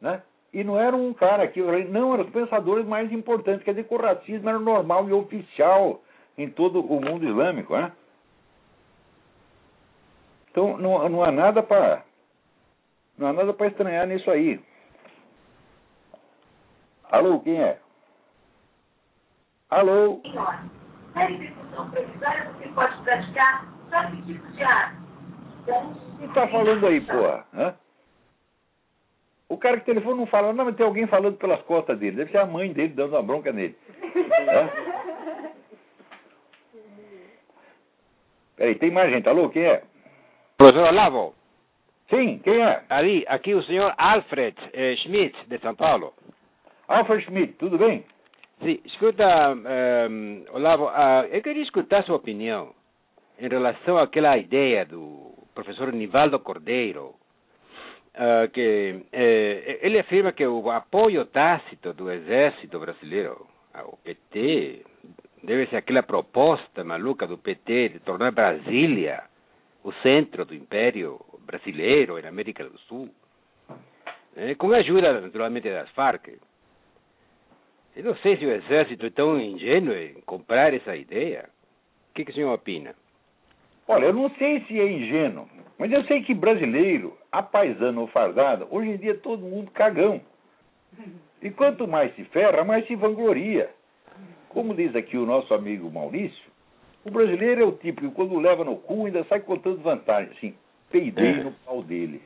[0.00, 0.22] Né?
[0.52, 1.60] E não era um cara que.
[1.60, 3.64] Não, eram os pensadores mais importantes.
[3.64, 6.00] Quer dizer que o racismo era normal e oficial
[6.38, 7.76] em todo o mundo islâmico.
[7.76, 7.92] Né?
[10.50, 12.02] Então não, não há nada para.
[13.18, 14.60] Não há nada para estranhar nisso aí.
[17.10, 17.78] Alô, quem é?
[19.70, 20.20] Alô?
[21.14, 24.96] Na execução provisória você pode praticar só que tipo de ato?
[25.62, 27.44] Então, o que está falando aí, porra?
[27.54, 27.74] Hã?
[29.48, 32.16] O cara que telefone não fala, não, mas tem alguém falando pelas costas dele.
[32.16, 33.76] Deve ser a mãe dele dando uma bronca nele.
[34.14, 34.68] é?
[38.56, 39.28] Peraí, tem mais gente.
[39.28, 39.82] Alô, quem é?
[40.56, 41.34] Professor Olavo.
[42.08, 42.82] Sim, quem é?
[42.88, 46.14] Ali, aqui o senhor Alfred eh, Schmidt, de São Paulo.
[46.88, 48.04] Alfred Schmidt, tudo bem?
[48.62, 52.72] Sim, escuta, um, Olavo, uh, eu queria escutar sua opinião
[53.38, 57.14] em relação àquela ideia do professor Nivaldo Cordeiro,
[58.16, 64.84] uh, que eh, ele afirma que o apoio tácito do exército brasileiro ao PT
[65.42, 69.24] deve ser aquela proposta maluca do PT de tornar Brasília
[69.84, 73.08] o centro do império brasileiro na América do Sul,
[74.36, 76.28] eh, com a ajuda, naturalmente, das Farc.
[77.94, 81.48] Eu não sei se o exército é tão ingênuo em comprar essa ideia.
[82.10, 82.94] O que, que o senhor opina?
[83.86, 85.48] Olha, eu não sei se é ingênuo,
[85.78, 90.20] mas eu sei que brasileiro, apaisano ou fardado, hoje em dia é todo mundo cagão.
[91.42, 93.70] E quanto mais se ferra, mais se vangloria.
[94.48, 96.50] Como diz aqui o nosso amigo Maurício,
[97.04, 100.36] o brasileiro é o tipo que quando leva no cu ainda sai contando vantagens.
[100.36, 100.54] Assim,
[100.90, 102.22] peidei no pau dele.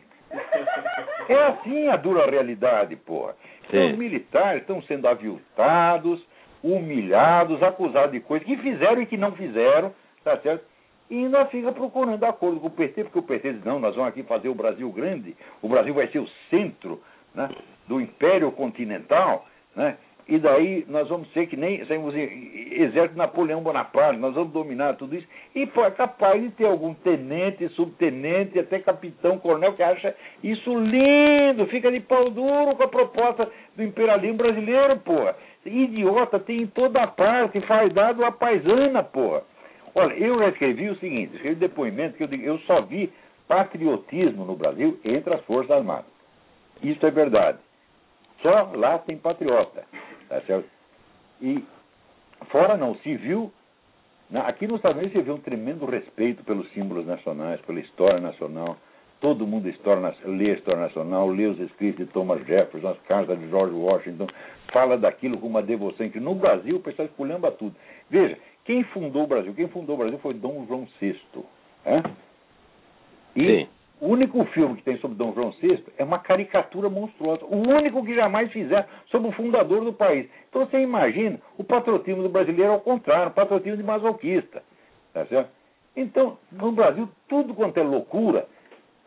[1.29, 3.35] É assim a dura realidade, porra.
[3.69, 6.25] Então, os militares estão sendo aviltados,
[6.63, 9.93] humilhados, acusados de coisas que fizeram e que não fizeram,
[10.23, 10.65] tá certo?
[11.11, 14.11] E ainda fica procurando acordo com o PT, porque o PT diz, não, nós vamos
[14.11, 17.01] aqui fazer o Brasil grande, o Brasil vai ser o centro
[17.35, 17.49] né,
[17.89, 19.45] do império continental,
[19.75, 19.97] né?
[20.31, 25.17] E daí nós vamos ser que nem saímos exército Napoleão Bonaparte, nós vamos dominar tudo
[25.17, 25.27] isso.
[25.57, 31.67] E é capaz de ter algum tenente, subtenente, até capitão, coronel, que acha isso lindo,
[31.67, 35.35] fica de pau duro com a proposta do imperialismo brasileiro, porra.
[35.67, 39.43] Idiota tem em toda parte, faz dado a paisana, porra.
[39.95, 43.13] Olha, eu já escrevi o seguinte, escrevi depoimento que eu, eu só vi
[43.49, 46.11] patriotismo no Brasil entre as Forças Armadas.
[46.83, 47.59] Isso é verdade.
[48.41, 49.85] Só lá tem patriota.
[50.29, 50.69] Tá certo?
[51.43, 51.65] E
[52.51, 53.53] fora não, se viu,
[54.35, 58.77] aqui nos Estados Unidos se viu um tremendo respeito pelos símbolos nacionais, pela história nacional.
[59.21, 63.39] Todo mundo história, lê a história nacional, lê os escritos de Thomas Jefferson, as cartas
[63.39, 64.27] de George Washington,
[64.73, 67.75] fala daquilo com uma devoção que no Brasil o pessoal esculhamba tudo.
[68.09, 69.55] Veja, quem fundou o Brasil?
[69.55, 71.19] Quem fundou o Brasil foi Dom João VI.
[71.85, 72.03] É?
[73.35, 73.69] E Sim.
[74.01, 77.45] o único filme que tem sobre Dom João VI é uma caricatura monstruosa.
[77.47, 80.29] O único que jamais fizeram sobre o fundador do país.
[80.49, 84.63] Então você imagina o patriotismo do brasileiro ao contrário, o patriotismo de masoquista.
[85.13, 85.51] Tá certo?
[85.97, 88.47] Então, no Brasil, tudo quanto é loucura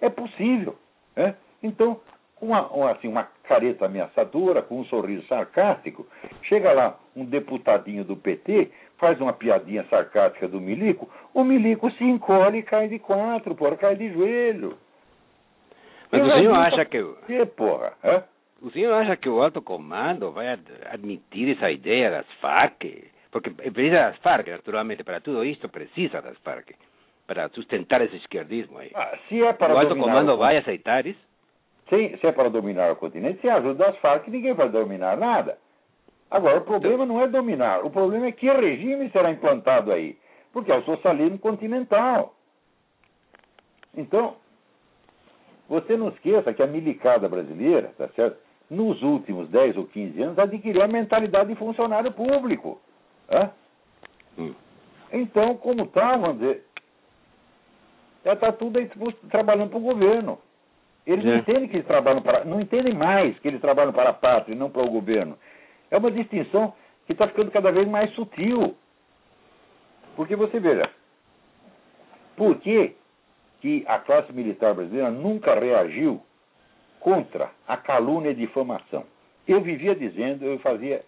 [0.01, 0.75] é possível.
[1.15, 1.33] É?
[1.61, 1.99] Então,
[2.41, 6.05] uma, assim, uma careta ameaçadora, com um sorriso sarcástico,
[6.43, 8.69] chega lá um deputadinho do PT,
[9.03, 13.75] faz uma piadinha sarcástica do Milico, o Milico se encolhe e cai de quatro, porra,
[13.75, 14.77] cai de joelho.
[16.09, 17.03] Mas Eu o senhor acha que...
[17.27, 17.91] Que, porra?
[18.01, 18.23] É?
[18.61, 20.57] O senhor acha que o alto comando vai
[20.89, 22.81] admitir essa ideia das Farc?
[23.29, 26.69] Porque precisa das Farc, naturalmente, para tudo isto precisa das Farc,
[27.27, 28.91] para sustentar esse esquerdismo aí.
[28.95, 31.19] Ah, se é para o alto comando vai aceitar isso?
[31.89, 35.17] Se, se é para dominar o continente, sem a ajuda das Farc, ninguém vai dominar
[35.17, 35.57] nada.
[36.33, 40.17] Agora, o problema não é dominar, o problema é que regime será implantado aí,
[40.51, 42.33] porque é o socialismo continental.
[43.95, 44.35] Então,
[45.69, 48.37] você não esqueça que a milicada brasileira, tá certo?
[48.67, 52.81] nos últimos 10 ou 15 anos, adquiriu a mentalidade de funcionário público.
[54.35, 54.55] Hum.
[55.11, 56.65] Então, como está, vamos dizer,
[58.25, 58.89] já está tudo aí
[59.29, 60.39] trabalhando para o governo.
[61.05, 61.27] Eles é.
[61.27, 62.43] não entendem que eles trabalham para.
[62.43, 65.37] não entendem mais que eles trabalham para a pátria e não para o governo.
[65.93, 66.73] É uma distinção
[67.05, 68.75] que está ficando cada vez mais sutil.
[70.15, 70.89] Porque você veja,
[72.35, 72.95] por que,
[73.61, 76.19] que a classe militar brasileira nunca reagiu
[76.99, 79.03] contra a calúnia e difamação?
[79.47, 81.03] Eu vivia dizendo, eu fazia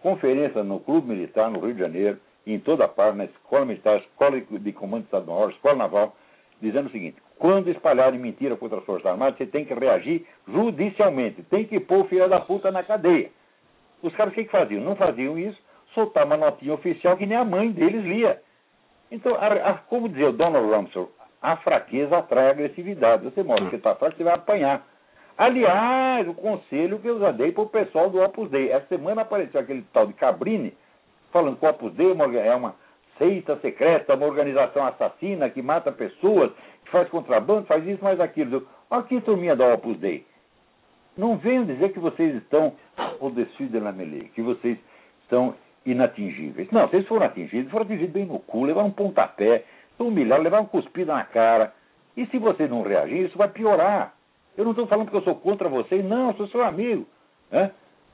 [0.00, 4.40] conferência no Clube Militar no Rio de Janeiro, em toda parte, na Escola Militar, Escola
[4.40, 6.16] de Comando de Estado-Maior, Escola Naval,
[6.62, 11.42] dizendo o seguinte: quando espalharem mentira contra as Forças Armadas, você tem que reagir judicialmente,
[11.42, 13.32] tem que pôr o filho da puta na cadeia.
[14.02, 14.82] Os caras o que, que faziam?
[14.82, 15.60] Não faziam isso,
[15.94, 18.40] soltavam uma notinha oficial que nem a mãe deles lia.
[19.10, 21.10] Então, a, a, como dizia o Donald Rumsfeld,
[21.42, 23.24] a fraqueza atrai agressividade.
[23.24, 24.86] Você mostra que está fraco, você vai apanhar.
[25.36, 28.70] Aliás, o conselho que eu já dei para o pessoal do Opus Dei.
[28.70, 30.76] Essa semana apareceu aquele tal de Cabrini,
[31.32, 32.74] falando que o Opus Dei é uma
[33.16, 36.50] seita secreta, uma organização assassina que mata pessoas,
[36.84, 38.66] que faz contrabando, faz isso, faz aquilo.
[38.90, 40.26] Aqui, turminha da Opus Dei.
[41.16, 44.78] Não venham dizer que vocês estão au dessus de la mêlée, que vocês
[45.22, 45.54] estão
[45.84, 46.70] inatingíveis.
[46.70, 49.64] Não, vocês foram atingidos, foram atingidos bem no cu, levaram um pontapé,
[49.98, 51.72] humilharam, levaram cuspido na cara.
[52.16, 54.14] E se vocês não reagirem, isso vai piorar.
[54.56, 57.06] Eu não estou falando que eu sou contra vocês, não, eu sou seu amigo.
[57.50, 57.70] Né?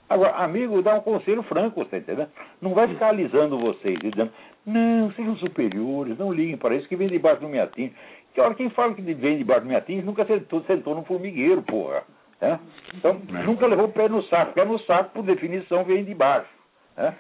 [0.09, 2.29] Agora, amigo dá um conselho franco, você entendeu?
[2.61, 4.31] Não vai ficar alisando vocês dizendo,
[4.65, 7.93] não, sejam superiores, não liguem para isso, que vem debaixo do me atinge.
[8.33, 11.63] Que hora quem fala que vem debaixo do me atinge nunca sentou, sentou no formigueiro,
[11.63, 12.05] porra.
[12.41, 12.61] Né?
[12.95, 14.53] Então, nunca levou o pé no saco.
[14.53, 16.51] Pé no saco, por definição, vem de baixo.
[16.97, 17.17] Né?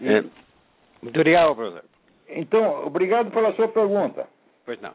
[0.00, 0.08] E...
[0.08, 0.22] É,
[1.02, 1.84] muito obrigado, professor.
[2.28, 4.26] Então, obrigado pela sua pergunta.
[4.64, 4.92] Pois não.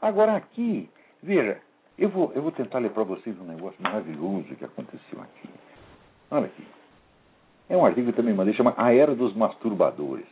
[0.00, 0.88] Agora aqui,
[1.22, 1.60] veja,
[1.98, 5.48] eu vou, eu vou tentar ler para vocês um negócio maravilhoso que aconteceu aqui.
[6.30, 6.66] Olha aqui.
[7.68, 10.26] É um artigo que também mandei, chama A Era dos Masturbadores.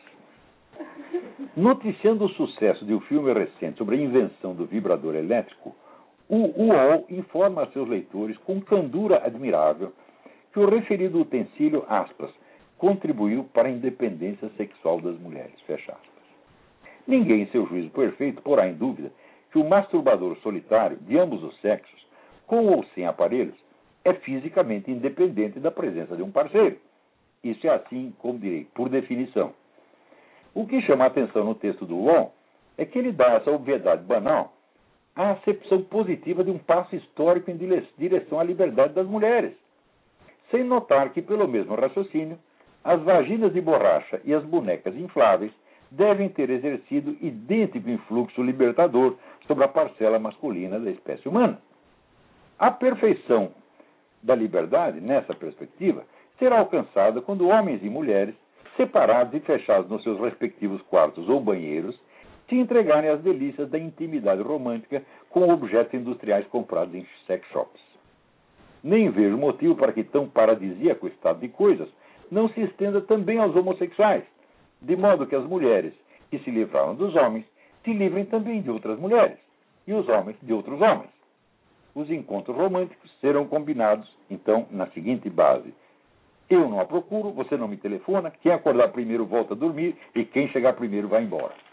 [1.57, 5.75] Noticiando o sucesso de um filme recente sobre a invenção do vibrador elétrico,
[6.33, 9.93] o UOL informa a seus leitores com candura admirável
[10.51, 12.31] que o referido utensílio, aspas,
[12.79, 16.25] contribuiu para a independência sexual das mulheres, fecha aspas.
[17.07, 19.13] Ninguém, em seu juízo perfeito, porá em dúvida
[19.51, 22.07] que o masturbador solitário, de ambos os sexos,
[22.47, 23.59] com ou sem aparelhos,
[24.03, 26.79] é fisicamente independente da presença de um parceiro.
[27.45, 29.53] Isso é assim, como direi, por definição.
[30.55, 32.33] O que chama a atenção no texto do UOL
[32.79, 34.52] é que ele dá essa obviedade banal
[35.15, 37.59] a acepção positiva de um passo histórico em
[37.99, 39.53] direção à liberdade das mulheres,
[40.51, 42.39] sem notar que, pelo mesmo raciocínio,
[42.83, 45.53] as vaginas de borracha e as bonecas infláveis
[45.91, 51.61] devem ter exercido idêntico influxo libertador sobre a parcela masculina da espécie humana.
[52.59, 53.53] A perfeição
[54.23, 56.05] da liberdade, nessa perspectiva,
[56.39, 58.35] será alcançada quando homens e mulheres,
[58.77, 61.99] separados e fechados nos seus respectivos quartos ou banheiros,
[62.53, 67.81] se entregarem às delícias da intimidade romântica com objetos industriais comprados em sex shops.
[68.85, 71.89] Nem vejo motivo para que tão paradisíaco estado de coisas
[72.31, 74.25] não se estenda também aos homossexuais,
[74.83, 75.95] de modo que as mulheres
[76.31, 77.47] que se livraram dos homens
[77.83, 79.39] se livrem também de outras mulheres,
[79.87, 81.11] e os homens de outros homens.
[81.95, 85.73] Os encontros românticos serão combinados, então, na seguinte base:
[86.51, 90.23] eu não a procuro, você não me telefona, quem acordar primeiro volta a dormir e
[90.23, 91.72] quem chegar primeiro vai embora.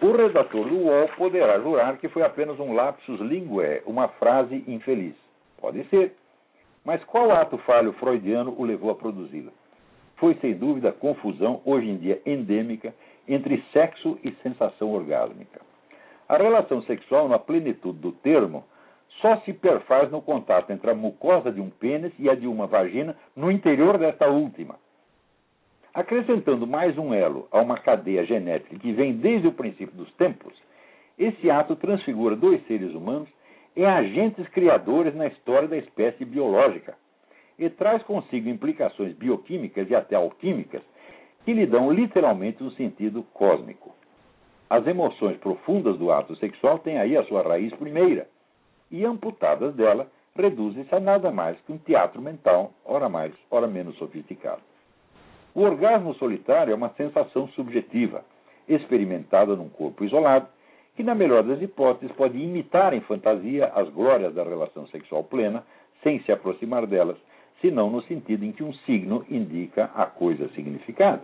[0.00, 5.14] O redator do UOL poderá jurar que foi apenas um lapsus linguae, uma frase infeliz.
[5.58, 6.14] Pode ser.
[6.84, 9.50] Mas qual ato falho freudiano o levou a produzi-la?
[10.16, 12.94] Foi, sem dúvida, a confusão, hoje em dia endêmica,
[13.26, 15.60] entre sexo e sensação orgásmica.
[16.28, 18.64] A relação sexual, na plenitude do termo,
[19.20, 22.66] só se perfaz no contato entre a mucosa de um pênis e a de uma
[22.66, 24.76] vagina no interior desta última.
[25.96, 30.52] Acrescentando mais um elo a uma cadeia genética que vem desde o princípio dos tempos,
[31.18, 33.30] esse ato transfigura dois seres humanos
[33.74, 36.98] em agentes criadores na história da espécie biológica
[37.58, 40.82] e traz consigo implicações bioquímicas e até alquímicas
[41.46, 43.94] que lhe dão literalmente um sentido cósmico.
[44.68, 48.28] As emoções profundas do ato sexual têm aí a sua raiz primeira,
[48.90, 53.96] e amputadas dela, reduzem-se a nada mais que um teatro mental, ora mais, ora menos
[53.96, 54.60] sofisticado.
[55.56, 58.22] O orgasmo solitário é uma sensação subjetiva,
[58.68, 60.46] experimentada num corpo isolado,
[60.94, 65.64] que, na melhor das hipóteses, pode imitar em fantasia as glórias da relação sexual plena,
[66.02, 67.16] sem se aproximar delas,
[67.62, 71.22] senão no sentido em que um signo indica a coisa significada.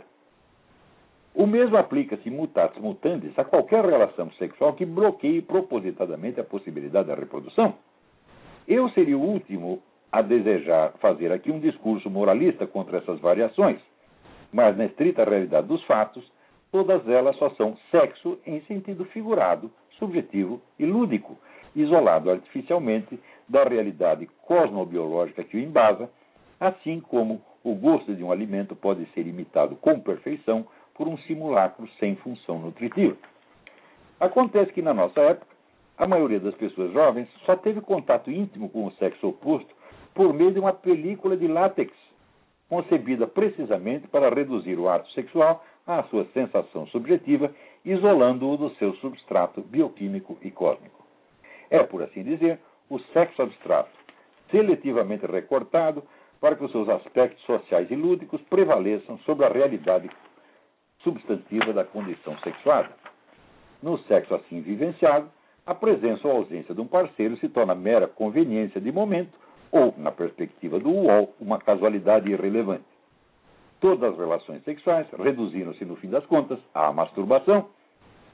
[1.34, 7.14] O mesmo aplica-se mutatis mutandis a qualquer relação sexual que bloqueie propositadamente a possibilidade da
[7.14, 7.74] reprodução.
[8.66, 13.78] Eu seria o último a desejar fazer aqui um discurso moralista contra essas variações,
[14.52, 16.24] mas na estrita realidade dos fatos,
[16.70, 21.38] todas elas só são sexo em sentido figurado, subjetivo e lúdico,
[21.74, 26.10] isolado artificialmente da realidade cosmobiológica que o embasa,
[26.60, 31.88] assim como o gosto de um alimento pode ser imitado com perfeição por um simulacro
[31.98, 33.16] sem função nutritiva.
[34.20, 35.52] Acontece que na nossa época,
[35.96, 39.72] a maioria das pessoas jovens só teve contato íntimo com o sexo oposto
[40.14, 41.92] por meio de uma película de látex
[42.72, 47.54] concebida precisamente para reduzir o ato sexual à sua sensação subjetiva,
[47.84, 51.04] isolando-o do seu substrato bioquímico e cósmico.
[51.68, 52.58] É, por assim dizer,
[52.88, 53.90] o sexo abstrato,
[54.50, 56.02] seletivamente recortado
[56.40, 60.08] para que os seus aspectos sociais e lúdicos prevaleçam sobre a realidade
[61.00, 62.88] substantiva da condição sexuada.
[63.82, 65.28] No sexo assim vivenciado,
[65.66, 69.38] a presença ou ausência de um parceiro se torna mera conveniência de momento
[69.72, 72.84] ou, na perspectiva do UOL, uma casualidade irrelevante.
[73.80, 77.66] Todas as relações sexuais reduziram-se, no fim das contas, à masturbação,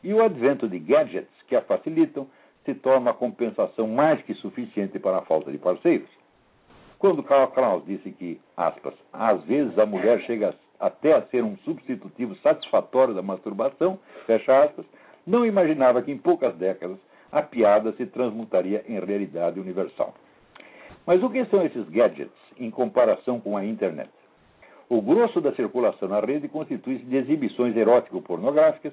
[0.02, 2.26] e o advento de gadgets que a facilitam
[2.64, 6.08] se torna uma compensação mais que suficiente para a falta de parceiros.
[6.98, 11.56] Quando Karl Kraus disse que, aspas, às vezes a mulher chega até a ser um
[11.58, 14.84] substitutivo satisfatório da masturbação, fecha aspas,
[15.26, 16.98] não imaginava que em poucas décadas
[17.30, 20.14] a piada se transmutaria em realidade universal.
[21.08, 24.10] Mas o que são esses gadgets em comparação com a internet?
[24.90, 28.92] O grosso da circulação na rede constitui-se de exibições erótico-pornográficas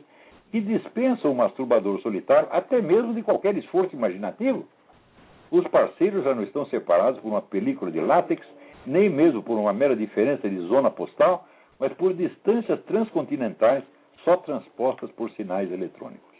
[0.50, 4.66] que dispensam o masturbador solitário até mesmo de qualquer esforço imaginativo.
[5.52, 8.48] Os parceiros já não estão separados por uma película de látex,
[8.88, 11.46] nem mesmo por uma mera diferença de zona postal,
[11.78, 13.84] mas por distâncias transcontinentais
[14.24, 16.34] só transpostas por sinais eletrônicos.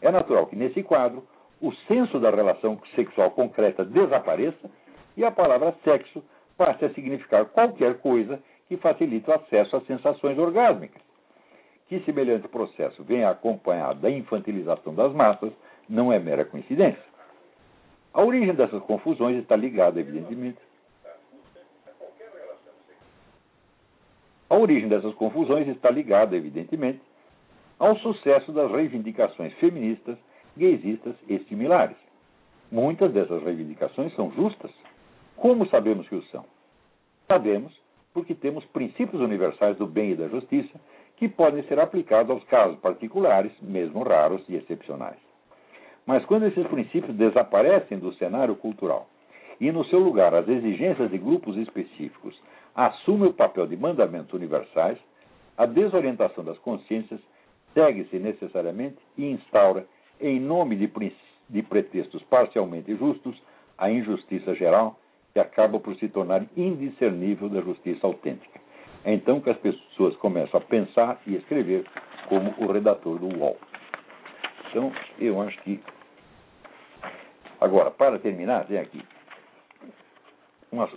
[0.00, 1.26] É natural que, nesse quadro,
[1.60, 4.70] o senso da relação sexual concreta desapareça
[5.16, 6.22] e a palavra sexo
[6.56, 11.02] passe a significar qualquer coisa que facilite o acesso às sensações orgásmicas.
[11.88, 15.52] Que semelhante processo venha acompanhado da infantilização das massas
[15.88, 17.12] não é mera coincidência.
[18.14, 20.58] A origem dessas confusões está ligada, evidentemente.
[24.48, 27.00] A origem dessas confusões está ligada, evidentemente,
[27.78, 30.18] ao sucesso das reivindicações feministas,
[30.56, 31.96] gaysistas e similares.
[32.70, 34.70] Muitas dessas reivindicações são justas.
[35.42, 36.44] Como sabemos que o são?
[37.26, 37.76] Sabemos
[38.14, 40.80] porque temos princípios universais do bem e da justiça
[41.16, 45.18] que podem ser aplicados aos casos particulares, mesmo raros e excepcionais.
[46.06, 49.08] Mas quando esses princípios desaparecem do cenário cultural
[49.60, 52.40] e, no seu lugar, as exigências de grupos específicos
[52.72, 54.96] assumem o papel de mandamentos universais,
[55.58, 57.18] a desorientação das consciências
[57.74, 59.88] segue-se necessariamente e instaura,
[60.20, 60.88] em nome de,
[61.50, 63.36] de pretextos parcialmente justos,
[63.76, 65.00] a injustiça geral,
[65.32, 68.60] que acaba por se tornar indiscernível da justiça autêntica.
[69.04, 71.84] É então que as pessoas começam a pensar e escrever
[72.28, 73.56] como o redator do UOL.
[74.70, 75.80] Então, eu acho que.
[77.60, 79.02] Agora, para terminar, tem aqui
[80.72, 80.88] uma,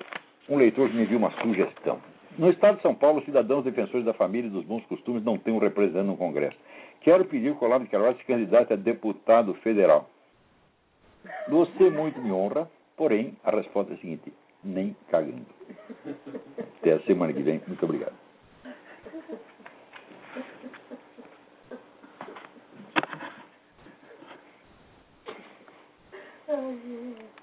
[0.50, 2.00] um leitor me enviou uma sugestão.
[2.38, 5.38] No estado de São Paulo, os cidadãos defensores da família e dos bons costumes não
[5.38, 6.58] têm um representante no Congresso.
[7.02, 10.10] Quero pedir que o Olavo de Queiroz se candidate a deputado federal.
[11.48, 14.34] Você muito me honra, porém, a resposta é a seguinte:
[14.64, 15.46] nem cagando.
[16.80, 17.62] Até a semana que vem.
[17.68, 18.16] Muito obrigado.
[26.48, 27.35] Oh, yeah.